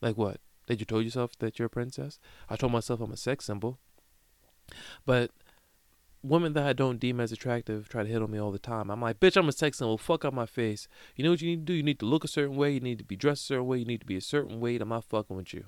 Like 0.00 0.16
what? 0.16 0.40
That 0.66 0.80
you 0.80 0.86
told 0.86 1.04
yourself 1.04 1.38
that 1.38 1.58
you're 1.58 1.66
a 1.66 1.70
princess? 1.70 2.18
I 2.48 2.56
told 2.56 2.72
myself 2.72 3.00
I'm 3.00 3.12
a 3.12 3.16
sex 3.16 3.44
symbol. 3.44 3.78
But 5.04 5.30
women 6.22 6.54
that 6.54 6.66
I 6.66 6.72
don't 6.72 6.98
deem 6.98 7.20
as 7.20 7.32
attractive 7.32 7.88
try 7.88 8.02
to 8.02 8.08
hit 8.08 8.22
on 8.22 8.30
me 8.30 8.38
all 8.38 8.50
the 8.50 8.58
time. 8.58 8.90
I'm 8.90 9.00
like, 9.00 9.20
bitch, 9.20 9.36
I'm 9.36 9.48
a 9.48 9.52
sex 9.52 9.78
symbol. 9.78 9.98
Fuck 9.98 10.24
up 10.24 10.34
my 10.34 10.46
face. 10.46 10.88
You 11.14 11.24
know 11.24 11.30
what 11.30 11.40
you 11.40 11.50
need 11.50 11.66
to 11.66 11.72
do? 11.72 11.74
You 11.74 11.82
need 11.82 12.00
to 12.00 12.06
look 12.06 12.24
a 12.24 12.28
certain 12.28 12.56
way. 12.56 12.72
You 12.72 12.80
need 12.80 12.98
to 12.98 13.04
be 13.04 13.16
dressed 13.16 13.44
a 13.44 13.46
certain 13.46 13.66
way. 13.66 13.78
You 13.78 13.84
need 13.84 14.00
to 14.00 14.06
be 14.06 14.16
a 14.16 14.20
certain 14.20 14.60
weight. 14.60 14.82
I'm 14.82 14.88
not 14.88 15.04
fucking 15.04 15.36
with 15.36 15.54
you. 15.54 15.66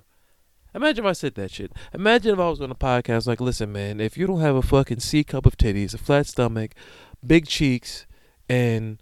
Imagine 0.73 1.05
if 1.05 1.09
I 1.09 1.13
said 1.13 1.35
that 1.35 1.51
shit. 1.51 1.71
Imagine 1.93 2.33
if 2.33 2.39
I 2.39 2.49
was 2.49 2.61
on 2.61 2.71
a 2.71 2.75
podcast 2.75 3.25
like, 3.25 3.41
listen, 3.41 3.71
man, 3.71 3.99
if 3.99 4.17
you 4.17 4.27
don't 4.27 4.41
have 4.41 4.55
a 4.55 4.61
fucking 4.61 4.99
C 4.99 5.23
cup 5.23 5.45
of 5.45 5.57
titties, 5.57 5.93
a 5.93 5.97
flat 5.97 6.27
stomach, 6.27 6.75
big 7.25 7.47
cheeks, 7.47 8.05
and 8.47 9.01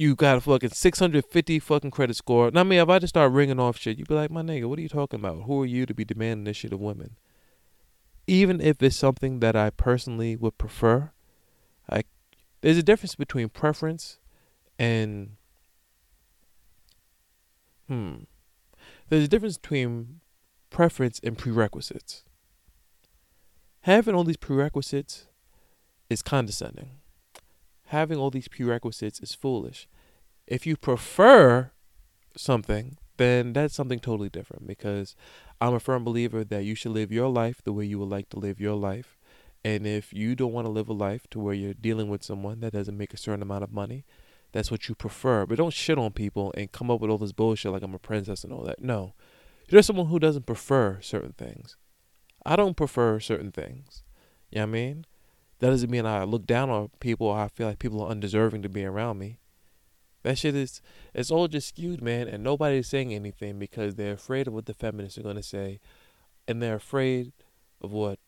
you 0.00 0.14
got 0.14 0.38
a 0.38 0.40
fucking 0.40 0.70
650 0.70 1.58
fucking 1.58 1.90
credit 1.90 2.16
score. 2.16 2.50
Now, 2.50 2.60
I 2.60 2.62
mean, 2.64 2.80
if 2.80 2.88
I 2.88 2.98
just 2.98 3.12
start 3.12 3.32
ringing 3.32 3.60
off 3.60 3.76
shit, 3.76 3.98
you'd 3.98 4.08
be 4.08 4.14
like, 4.14 4.30
my 4.30 4.40
nigga, 4.40 4.66
what 4.66 4.78
are 4.78 4.82
you 4.82 4.88
talking 4.88 5.20
about? 5.20 5.42
Who 5.42 5.62
are 5.62 5.66
you 5.66 5.84
to 5.84 5.92
be 5.92 6.06
demanding 6.06 6.44
this 6.44 6.56
shit 6.56 6.72
of 6.72 6.80
women? 6.80 7.16
Even 8.26 8.62
if 8.62 8.82
it's 8.82 8.96
something 8.96 9.40
that 9.40 9.56
I 9.56 9.68
personally 9.68 10.36
would 10.36 10.56
prefer, 10.56 11.10
I, 11.90 12.04
there's 12.62 12.78
a 12.78 12.82
difference 12.82 13.14
between 13.14 13.50
preference 13.50 14.18
and, 14.78 15.36
hmm, 17.88 18.20
there's 19.10 19.24
a 19.24 19.28
difference 19.28 19.58
between 19.58 20.20
preference 20.70 21.20
and 21.22 21.36
prerequisites. 21.36 22.24
Having 23.82 24.14
all 24.14 24.24
these 24.24 24.36
prerequisites 24.38 25.26
is 26.08 26.22
condescending 26.22 27.00
having 27.90 28.18
all 28.18 28.30
these 28.30 28.46
prerequisites 28.46 29.20
is 29.20 29.34
foolish. 29.34 29.88
If 30.46 30.64
you 30.64 30.76
prefer 30.76 31.72
something, 32.36 32.98
then 33.16 33.52
that's 33.52 33.74
something 33.74 33.98
totally 33.98 34.28
different 34.28 34.66
because 34.66 35.16
I'm 35.60 35.74
a 35.74 35.80
firm 35.80 36.04
believer 36.04 36.44
that 36.44 36.64
you 36.64 36.76
should 36.76 36.92
live 36.92 37.10
your 37.10 37.28
life 37.28 37.60
the 37.62 37.72
way 37.72 37.84
you 37.84 37.98
would 37.98 38.08
like 38.08 38.28
to 38.30 38.38
live 38.38 38.60
your 38.60 38.76
life. 38.76 39.18
And 39.64 39.88
if 39.88 40.12
you 40.12 40.36
don't 40.36 40.52
want 40.52 40.66
to 40.66 40.70
live 40.70 40.88
a 40.88 40.92
life 40.92 41.26
to 41.30 41.40
where 41.40 41.52
you're 41.52 41.74
dealing 41.74 42.08
with 42.08 42.22
someone 42.22 42.60
that 42.60 42.72
doesn't 42.72 42.96
make 42.96 43.12
a 43.12 43.18
certain 43.18 43.42
amount 43.42 43.64
of 43.64 43.72
money, 43.72 44.04
that's 44.52 44.70
what 44.70 44.88
you 44.88 44.94
prefer. 44.94 45.46
But 45.46 45.58
don't 45.58 45.72
shit 45.72 45.98
on 45.98 46.12
people 46.12 46.52
and 46.56 46.72
come 46.72 46.90
up 46.90 47.00
with 47.00 47.10
all 47.10 47.18
this 47.18 47.32
bullshit 47.32 47.72
like 47.72 47.82
I'm 47.82 47.94
a 47.94 47.98
princess 47.98 48.44
and 48.44 48.52
all 48.52 48.62
that. 48.64 48.82
No. 48.82 49.14
You're 49.68 49.82
someone 49.82 50.06
who 50.06 50.18
doesn't 50.18 50.46
prefer 50.46 51.00
certain 51.00 51.32
things. 51.32 51.76
I 52.44 52.56
don't 52.56 52.76
prefer 52.76 53.20
certain 53.20 53.52
things. 53.52 54.02
You 54.50 54.56
know 54.56 54.62
what 54.62 54.68
I 54.68 54.72
mean? 54.72 55.04
That 55.60 55.70
doesn't 55.70 55.90
mean 55.90 56.06
I 56.06 56.24
look 56.24 56.46
down 56.46 56.70
on 56.70 56.90
people 57.00 57.28
or 57.28 57.38
I 57.38 57.48
feel 57.48 57.68
like 57.68 57.78
people 57.78 58.02
are 58.02 58.10
undeserving 58.10 58.62
to 58.62 58.68
be 58.68 58.84
around 58.84 59.18
me. 59.18 59.38
That 60.22 60.38
shit 60.38 60.54
is 60.54 60.82
it's 61.14 61.30
all 61.30 61.48
just 61.48 61.68
skewed, 61.68 62.02
man, 62.02 62.28
and 62.28 62.42
nobody's 62.42 62.88
saying 62.88 63.14
anything 63.14 63.58
because 63.58 63.94
they're 63.94 64.14
afraid 64.14 64.48
of 64.48 64.54
what 64.54 64.66
the 64.66 64.74
feminists 64.74 65.18
are 65.18 65.22
gonna 65.22 65.42
say 65.42 65.80
and 66.48 66.62
they're 66.62 66.76
afraid 66.76 67.32
of 67.80 67.92
what 67.92 68.18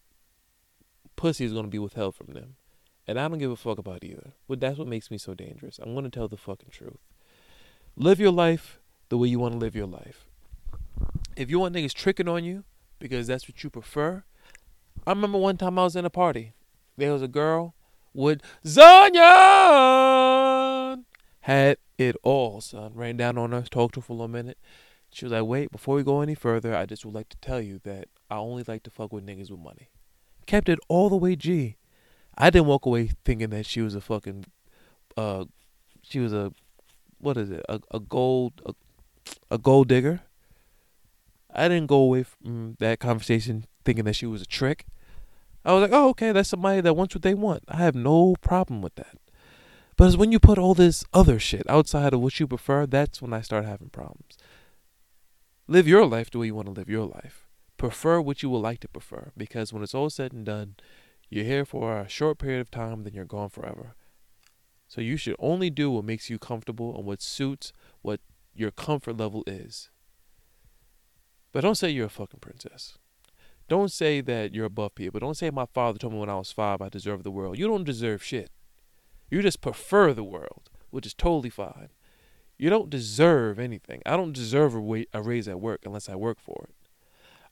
pussy 1.16 1.44
is 1.44 1.52
gonna 1.52 1.68
be 1.68 1.78
withheld 1.78 2.14
from 2.14 2.34
them. 2.34 2.56
And 3.06 3.18
I 3.18 3.28
don't 3.28 3.38
give 3.38 3.50
a 3.50 3.56
fuck 3.56 3.78
about 3.78 4.04
either. 4.04 4.32
But 4.48 4.60
that's 4.60 4.78
what 4.78 4.88
makes 4.88 5.10
me 5.10 5.18
so 5.18 5.34
dangerous. 5.34 5.78
I'm 5.82 5.94
gonna 5.94 6.10
tell 6.10 6.28
the 6.28 6.36
fucking 6.36 6.70
truth. 6.70 6.98
Live 7.96 8.20
your 8.20 8.30
life 8.30 8.78
the 9.08 9.18
way 9.18 9.28
you 9.28 9.38
wanna 9.38 9.56
live 9.56 9.74
your 9.74 9.86
life. 9.86 10.26
If 11.36 11.50
you 11.50 11.58
want 11.58 11.74
niggas 11.74 11.94
tricking 11.94 12.28
on 12.28 12.44
you 12.44 12.64
because 12.98 13.26
that's 13.26 13.48
what 13.48 13.62
you 13.64 13.70
prefer, 13.70 14.24
I 15.06 15.10
remember 15.10 15.38
one 15.38 15.56
time 15.56 15.78
I 15.78 15.84
was 15.84 15.96
in 15.96 16.04
a 16.04 16.10
party 16.10 16.52
there 16.96 17.12
was 17.12 17.22
a 17.22 17.28
girl 17.28 17.74
with 18.12 18.40
Zonyan 18.64 19.22
had 21.40 21.78
it 21.98 22.16
all, 22.22 22.60
son. 22.60 22.92
Ran 22.94 23.16
down 23.16 23.38
on 23.38 23.52
her, 23.52 23.62
talked 23.62 23.94
to 23.94 24.00
her 24.00 24.04
for 24.04 24.12
a 24.12 24.16
little 24.16 24.28
minute. 24.28 24.58
She 25.10 25.24
was 25.24 25.32
like, 25.32 25.44
wait, 25.44 25.72
before 25.72 25.96
we 25.96 26.02
go 26.02 26.20
any 26.20 26.34
further, 26.34 26.74
I 26.74 26.86
just 26.86 27.04
would 27.04 27.14
like 27.14 27.28
to 27.30 27.36
tell 27.38 27.60
you 27.60 27.80
that 27.84 28.08
I 28.30 28.36
only 28.36 28.64
like 28.66 28.82
to 28.84 28.90
fuck 28.90 29.12
with 29.12 29.26
niggas 29.26 29.50
with 29.50 29.60
money. 29.60 29.90
Kept 30.46 30.68
it 30.68 30.78
all 30.88 31.10
the 31.10 31.16
way 31.16 31.36
G. 31.36 31.76
I 32.36 32.50
didn't 32.50 32.66
walk 32.66 32.86
away 32.86 33.10
thinking 33.24 33.50
that 33.50 33.66
she 33.66 33.80
was 33.80 33.94
a 33.94 34.00
fucking, 34.00 34.46
uh, 35.16 35.44
she 36.02 36.18
was 36.18 36.32
a, 36.32 36.52
what 37.18 37.36
is 37.36 37.50
it, 37.50 37.64
a, 37.68 37.80
a 37.90 38.00
gold, 38.00 38.60
a, 38.66 38.74
a 39.50 39.58
gold 39.58 39.88
digger. 39.88 40.22
I 41.54 41.68
didn't 41.68 41.88
go 41.88 41.96
away 41.96 42.22
from 42.22 42.76
that 42.78 42.98
conversation 42.98 43.66
thinking 43.84 44.06
that 44.06 44.14
she 44.16 44.26
was 44.26 44.42
a 44.42 44.46
trick. 44.46 44.86
I 45.64 45.72
was 45.72 45.82
like, 45.82 45.92
oh, 45.92 46.08
okay, 46.10 46.32
that's 46.32 46.48
somebody 46.48 46.80
that 46.80 46.94
wants 46.94 47.14
what 47.14 47.22
they 47.22 47.34
want. 47.34 47.62
I 47.68 47.76
have 47.76 47.94
no 47.94 48.34
problem 48.40 48.82
with 48.82 48.94
that. 48.96 49.18
But 49.96 50.06
it's 50.06 50.16
when 50.16 50.32
you 50.32 50.40
put 50.40 50.58
all 50.58 50.74
this 50.74 51.04
other 51.12 51.38
shit 51.38 51.68
outside 51.68 52.14
of 52.14 52.20
what 52.20 52.40
you 52.40 52.46
prefer, 52.48 52.86
that's 52.86 53.20
when 53.20 53.32
I 53.32 53.42
start 53.42 53.64
having 53.64 53.90
problems. 53.90 54.38
live 55.68 55.86
your 55.88 56.06
life 56.06 56.30
the 56.30 56.38
way 56.38 56.46
you 56.46 56.54
want 56.54 56.66
to 56.66 56.72
live 56.72 56.88
your 56.88 57.06
life. 57.06 57.46
Prefer 57.76 58.20
what 58.20 58.42
you 58.42 58.50
would 58.50 58.58
like 58.58 58.80
to 58.80 58.88
prefer 58.88 59.32
because 59.36 59.72
when 59.72 59.82
it's 59.82 59.94
all 59.94 60.10
said 60.10 60.32
and 60.32 60.44
done, 60.46 60.76
you're 61.32 61.46
here 61.46 61.64
for 61.64 61.98
a 61.98 62.08
short 62.10 62.38
period 62.38 62.60
of 62.60 62.70
time, 62.70 63.04
then 63.04 63.14
you're 63.14 63.24
gone 63.24 63.48
forever. 63.48 63.94
So 64.86 65.00
you 65.00 65.16
should 65.16 65.34
only 65.38 65.70
do 65.70 65.90
what 65.90 66.04
makes 66.04 66.28
you 66.28 66.38
comfortable 66.38 66.94
and 66.94 67.06
what 67.06 67.22
suits 67.22 67.72
what 68.02 68.20
your 68.54 68.70
comfort 68.70 69.16
level 69.16 69.42
is. 69.46 69.88
But 71.50 71.62
don't 71.62 71.76
say 71.76 71.88
you're 71.88 72.04
a 72.04 72.10
fucking 72.10 72.40
princess. 72.40 72.98
Don't 73.66 73.90
say 73.90 74.20
that 74.20 74.54
you're 74.54 74.66
above 74.66 74.94
people. 74.94 75.20
Don't 75.20 75.36
say 75.36 75.48
my 75.48 75.64
father 75.64 75.98
told 75.98 76.12
me 76.12 76.18
when 76.18 76.28
I 76.28 76.36
was 76.36 76.52
five 76.52 76.82
I 76.82 76.90
deserve 76.90 77.22
the 77.22 77.30
world. 77.30 77.58
You 77.58 77.66
don't 77.66 77.84
deserve 77.84 78.22
shit. 78.22 78.50
You 79.30 79.40
just 79.40 79.62
prefer 79.62 80.12
the 80.12 80.22
world, 80.22 80.68
which 80.90 81.06
is 81.06 81.14
totally 81.14 81.48
fine. 81.48 81.88
You 82.58 82.68
don't 82.68 82.90
deserve 82.90 83.58
anything. 83.58 84.02
I 84.04 84.18
don't 84.18 84.34
deserve 84.34 84.74
a 84.74 85.22
raise 85.22 85.48
at 85.48 85.60
work 85.60 85.80
unless 85.86 86.10
I 86.10 86.14
work 86.14 86.38
for 86.38 86.66
it. 86.68 86.74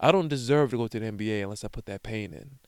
I 0.00 0.10
don't 0.12 0.28
deserve 0.28 0.70
to 0.70 0.78
go 0.78 0.88
to 0.88 0.98
the 0.98 1.12
NBA 1.12 1.42
unless 1.42 1.62
I 1.62 1.68
put 1.68 1.84
that 1.86 2.02
pain 2.02 2.32
in. 2.32 2.58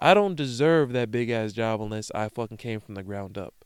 I 0.00 0.12
don't 0.12 0.34
deserve 0.34 0.92
that 0.92 1.10
big 1.10 1.30
ass 1.30 1.52
job 1.52 1.80
unless 1.80 2.10
I 2.14 2.28
fucking 2.28 2.56
came 2.56 2.80
from 2.80 2.96
the 2.96 3.04
ground 3.04 3.38
up. 3.38 3.64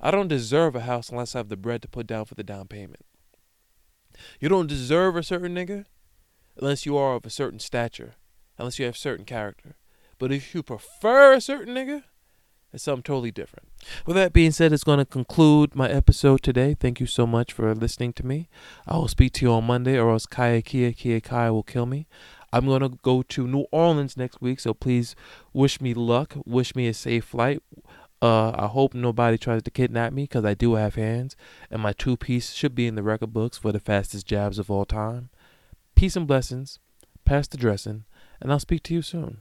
I 0.00 0.10
don't 0.10 0.28
deserve 0.28 0.74
a 0.74 0.80
house 0.80 1.08
unless 1.08 1.34
I 1.34 1.38
have 1.38 1.48
the 1.48 1.56
bread 1.56 1.82
to 1.82 1.88
put 1.88 2.08
down 2.08 2.24
for 2.24 2.34
the 2.34 2.42
down 2.42 2.66
payment. 2.66 3.04
You 4.40 4.48
don't 4.48 4.66
deserve 4.66 5.16
a 5.16 5.22
certain 5.22 5.54
nigga 5.54 5.84
unless 6.56 6.84
you 6.84 6.96
are 6.96 7.14
of 7.14 7.24
a 7.24 7.30
certain 7.30 7.60
stature, 7.60 8.14
unless 8.58 8.78
you 8.78 8.86
have 8.86 8.96
certain 8.96 9.24
character. 9.24 9.76
But 10.18 10.32
if 10.32 10.54
you 10.54 10.62
prefer 10.62 11.32
a 11.32 11.40
certain 11.40 11.74
nigga, 11.74 12.02
it's 12.74 12.82
something 12.82 13.04
totally 13.04 13.30
different. 13.30 13.68
With 14.04 14.16
that 14.16 14.32
being 14.32 14.50
said, 14.50 14.72
it's 14.72 14.82
going 14.82 14.98
to 14.98 15.04
conclude 15.04 15.76
my 15.76 15.88
episode 15.88 16.42
today. 16.42 16.74
Thank 16.78 16.98
you 16.98 17.06
so 17.06 17.24
much 17.24 17.52
for 17.52 17.72
listening 17.72 18.12
to 18.14 18.26
me. 18.26 18.48
I 18.86 18.96
will 18.96 19.06
speak 19.06 19.32
to 19.34 19.46
you 19.46 19.52
on 19.52 19.64
Monday, 19.64 19.96
or 19.96 20.10
else 20.10 20.26
Kaya 20.26 20.60
Kia 20.60 20.90
Kia 20.90 21.20
Kaya 21.20 21.52
will 21.52 21.62
kill 21.62 21.86
me. 21.86 22.08
I'm 22.54 22.66
going 22.66 22.82
to 22.82 22.90
go 23.02 23.22
to 23.22 23.48
New 23.48 23.66
Orleans 23.72 24.16
next 24.16 24.40
week, 24.40 24.60
so 24.60 24.72
please 24.72 25.16
wish 25.52 25.80
me 25.80 25.92
luck. 25.92 26.36
Wish 26.46 26.76
me 26.76 26.86
a 26.86 26.94
safe 26.94 27.24
flight. 27.24 27.60
Uh, 28.22 28.52
I 28.52 28.68
hope 28.68 28.94
nobody 28.94 29.36
tries 29.36 29.64
to 29.64 29.72
kidnap 29.72 30.12
me 30.12 30.22
because 30.22 30.44
I 30.44 30.54
do 30.54 30.74
have 30.74 30.94
hands, 30.94 31.34
and 31.68 31.82
my 31.82 31.92
two 31.92 32.16
piece 32.16 32.52
should 32.52 32.76
be 32.76 32.86
in 32.86 32.94
the 32.94 33.02
record 33.02 33.32
books 33.32 33.58
for 33.58 33.72
the 33.72 33.80
fastest 33.80 34.28
jabs 34.28 34.60
of 34.60 34.70
all 34.70 34.84
time. 34.84 35.30
Peace 35.96 36.14
and 36.14 36.28
blessings. 36.28 36.78
Pass 37.24 37.48
the 37.48 37.56
dressing, 37.56 38.04
and 38.40 38.52
I'll 38.52 38.60
speak 38.60 38.84
to 38.84 38.94
you 38.94 39.02
soon. 39.02 39.40